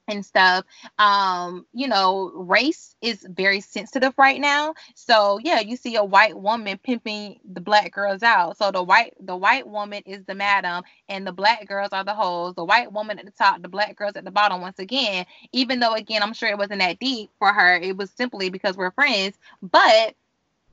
and 0.07 0.25
stuff. 0.25 0.65
Um 0.99 1.65
you 1.73 1.87
know 1.87 2.31
race 2.35 2.95
is 3.01 3.25
very 3.29 3.61
sensitive 3.61 4.13
right 4.17 4.39
now. 4.39 4.73
So 4.95 5.39
yeah 5.43 5.59
you 5.59 5.75
see 5.75 5.95
a 5.95 6.03
white 6.03 6.37
woman 6.37 6.79
pimping 6.83 7.39
the 7.51 7.61
black 7.61 7.91
girls 7.91 8.23
out. 8.23 8.57
So 8.57 8.71
the 8.71 8.83
white 8.83 9.13
the 9.19 9.35
white 9.35 9.67
woman 9.67 10.03
is 10.05 10.25
the 10.25 10.35
madam 10.35 10.83
and 11.09 11.25
the 11.25 11.31
black 11.31 11.67
girls 11.67 11.89
are 11.91 12.03
the 12.03 12.13
hoes. 12.13 12.55
The 12.55 12.65
white 12.65 12.91
woman 12.91 13.19
at 13.19 13.25
the 13.25 13.31
top 13.31 13.61
the 13.61 13.69
black 13.69 13.95
girls 13.95 14.15
at 14.15 14.25
the 14.25 14.31
bottom 14.31 14.61
once 14.61 14.79
again. 14.79 15.25
Even 15.51 15.79
though 15.79 15.93
again 15.93 16.23
i'm 16.23 16.33
sure 16.33 16.49
it 16.49 16.57
wasn't 16.57 16.79
that 16.79 16.99
deep 16.99 17.29
for 17.39 17.53
her 17.53 17.75
it 17.75 17.97
was 17.97 18.11
simply 18.11 18.49
because 18.49 18.77
we're 18.77 18.91
friends. 18.91 19.37
But 19.61 20.15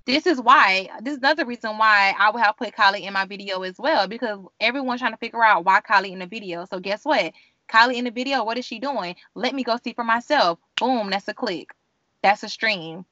this 0.06 0.26
is 0.26 0.40
why 0.40 0.88
this 1.02 1.12
is 1.12 1.18
another 1.18 1.44
reason 1.44 1.78
why 1.78 2.14
I 2.18 2.30
would 2.30 2.42
have 2.42 2.56
put 2.56 2.74
Kylie 2.74 3.02
in 3.02 3.12
my 3.12 3.26
video 3.26 3.62
as 3.62 3.78
well 3.78 4.08
because 4.08 4.40
everyone's 4.58 5.00
trying 5.00 5.12
to 5.12 5.18
figure 5.18 5.42
out 5.44 5.64
why 5.64 5.80
Kylie 5.80 6.12
in 6.12 6.18
the 6.18 6.26
video. 6.26 6.64
So 6.64 6.80
guess 6.80 7.04
what? 7.04 7.32
Kylie 7.70 7.96
in 7.96 8.04
the 8.04 8.10
video, 8.10 8.44
what 8.44 8.58
is 8.58 8.64
she 8.64 8.78
doing? 8.78 9.14
Let 9.34 9.54
me 9.54 9.62
go 9.62 9.78
see 9.82 9.92
for 9.92 10.04
myself. 10.04 10.58
Boom, 10.78 11.10
that's 11.10 11.28
a 11.28 11.34
click. 11.34 11.70
That's 12.22 12.42
a 12.42 12.48
stream. 12.48 13.04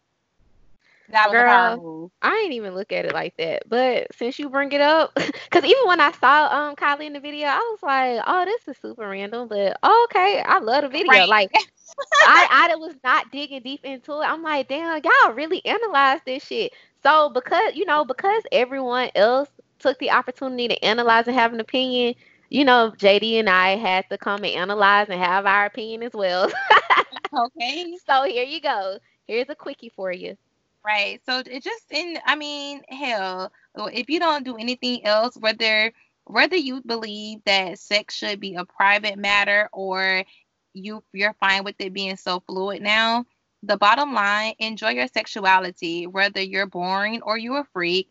That 1.10 1.30
Girl, 1.30 2.12
I 2.20 2.42
ain't 2.44 2.52
even 2.52 2.74
look 2.74 2.92
at 2.92 3.06
it 3.06 3.14
like 3.14 3.34
that. 3.38 3.62
But 3.66 4.08
since 4.14 4.38
you 4.38 4.50
bring 4.50 4.72
it 4.72 4.82
up, 4.82 5.14
because 5.14 5.64
even 5.64 5.86
when 5.86 6.00
I 6.00 6.12
saw 6.12 6.48
um 6.54 6.76
Kylie 6.76 7.06
in 7.06 7.14
the 7.14 7.20
video, 7.20 7.46
I 7.46 7.56
was 7.56 7.82
like, 7.82 8.22
oh, 8.26 8.44
this 8.44 8.68
is 8.68 8.80
super 8.82 9.08
random. 9.08 9.48
But 9.48 9.78
oh, 9.82 10.08
okay, 10.10 10.42
I 10.44 10.58
love 10.58 10.82
the 10.82 10.90
video. 10.90 11.10
Right. 11.10 11.28
Like, 11.28 11.52
I 12.26 12.68
I 12.70 12.76
was 12.76 12.94
not 13.02 13.30
digging 13.32 13.62
deep 13.62 13.84
into 13.84 14.20
it. 14.20 14.26
I'm 14.26 14.42
like, 14.42 14.68
damn, 14.68 15.00
y'all 15.02 15.32
really 15.32 15.64
analyzed 15.64 16.24
this 16.26 16.44
shit. 16.44 16.74
So 17.02 17.30
because 17.30 17.74
you 17.74 17.86
know, 17.86 18.04
because 18.04 18.42
everyone 18.52 19.10
else 19.14 19.48
took 19.78 19.98
the 20.00 20.10
opportunity 20.10 20.68
to 20.68 20.84
analyze 20.84 21.26
and 21.26 21.36
have 21.36 21.54
an 21.54 21.60
opinion, 21.60 22.14
you 22.48 22.64
know, 22.64 22.92
JD 22.96 23.38
and 23.38 23.48
I 23.48 23.76
had 23.76 24.08
to 24.10 24.18
come 24.18 24.44
and 24.44 24.54
analyze 24.54 25.08
and 25.10 25.20
have 25.20 25.46
our 25.46 25.66
opinion 25.66 26.02
as 26.02 26.12
well. 26.12 26.50
okay. 27.34 27.96
So 28.06 28.24
here 28.24 28.44
you 28.44 28.60
go. 28.60 28.98
Here's 29.26 29.48
a 29.48 29.54
quickie 29.54 29.92
for 29.94 30.12
you. 30.12 30.36
Right. 30.84 31.20
So 31.26 31.42
it 31.44 31.62
just 31.62 31.84
in 31.90 32.18
I 32.24 32.36
mean, 32.36 32.82
hell, 32.88 33.52
if 33.92 34.08
you 34.08 34.20
don't 34.20 34.44
do 34.44 34.56
anything 34.56 35.04
else, 35.04 35.36
whether 35.36 35.92
whether 36.24 36.56
you 36.56 36.82
believe 36.82 37.40
that 37.44 37.78
sex 37.78 38.14
should 38.14 38.40
be 38.40 38.54
a 38.54 38.64
private 38.64 39.18
matter 39.18 39.68
or 39.72 40.24
you 40.72 41.02
you're 41.12 41.34
fine 41.40 41.64
with 41.64 41.74
it 41.78 41.92
being 41.92 42.16
so 42.16 42.40
fluid 42.40 42.80
now, 42.80 43.26
the 43.62 43.76
bottom 43.76 44.14
line, 44.14 44.54
enjoy 44.58 44.90
your 44.90 45.08
sexuality, 45.08 46.06
whether 46.06 46.40
you're 46.40 46.66
boring 46.66 47.20
or 47.22 47.36
you're 47.36 47.60
a 47.60 47.68
freak 47.72 48.10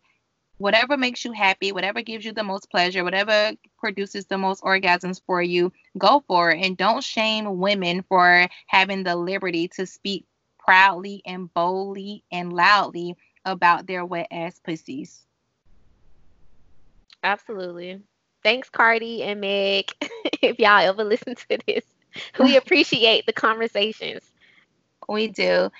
whatever 0.58 0.96
makes 0.96 1.24
you 1.24 1.32
happy, 1.32 1.72
whatever 1.72 2.02
gives 2.02 2.24
you 2.24 2.32
the 2.32 2.42
most 2.42 2.70
pleasure, 2.70 3.04
whatever 3.04 3.52
produces 3.78 4.26
the 4.26 4.38
most 4.38 4.62
orgasms 4.62 5.22
for 5.24 5.40
you, 5.40 5.72
go 5.96 6.22
for 6.26 6.50
it. 6.50 6.64
And 6.64 6.76
don't 6.76 7.02
shame 7.02 7.58
women 7.58 8.04
for 8.08 8.46
having 8.66 9.04
the 9.04 9.16
liberty 9.16 9.68
to 9.68 9.86
speak 9.86 10.26
proudly 10.58 11.22
and 11.24 11.52
boldly 11.54 12.24
and 12.30 12.52
loudly 12.52 13.16
about 13.44 13.86
their 13.86 14.04
wet 14.04 14.26
ass 14.30 14.60
pussies. 14.62 15.24
Absolutely. 17.22 18.02
Thanks, 18.42 18.68
Cardi 18.68 19.22
and 19.22 19.40
Meg. 19.40 19.90
if 20.42 20.58
y'all 20.58 20.80
ever 20.80 21.04
listen 21.04 21.34
to 21.34 21.58
this, 21.66 21.84
we 22.38 22.56
appreciate 22.56 23.26
the 23.26 23.32
conversations. 23.32 24.22
We 25.08 25.28
do. 25.28 25.70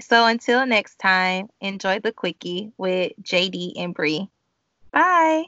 So 0.00 0.26
until 0.26 0.64
next 0.66 0.98
time, 0.98 1.48
enjoy 1.60 2.00
the 2.00 2.12
quickie 2.12 2.72
with 2.78 3.12
JD 3.22 3.74
and 3.76 3.94
Bree. 3.94 4.28
Bye. 4.90 5.44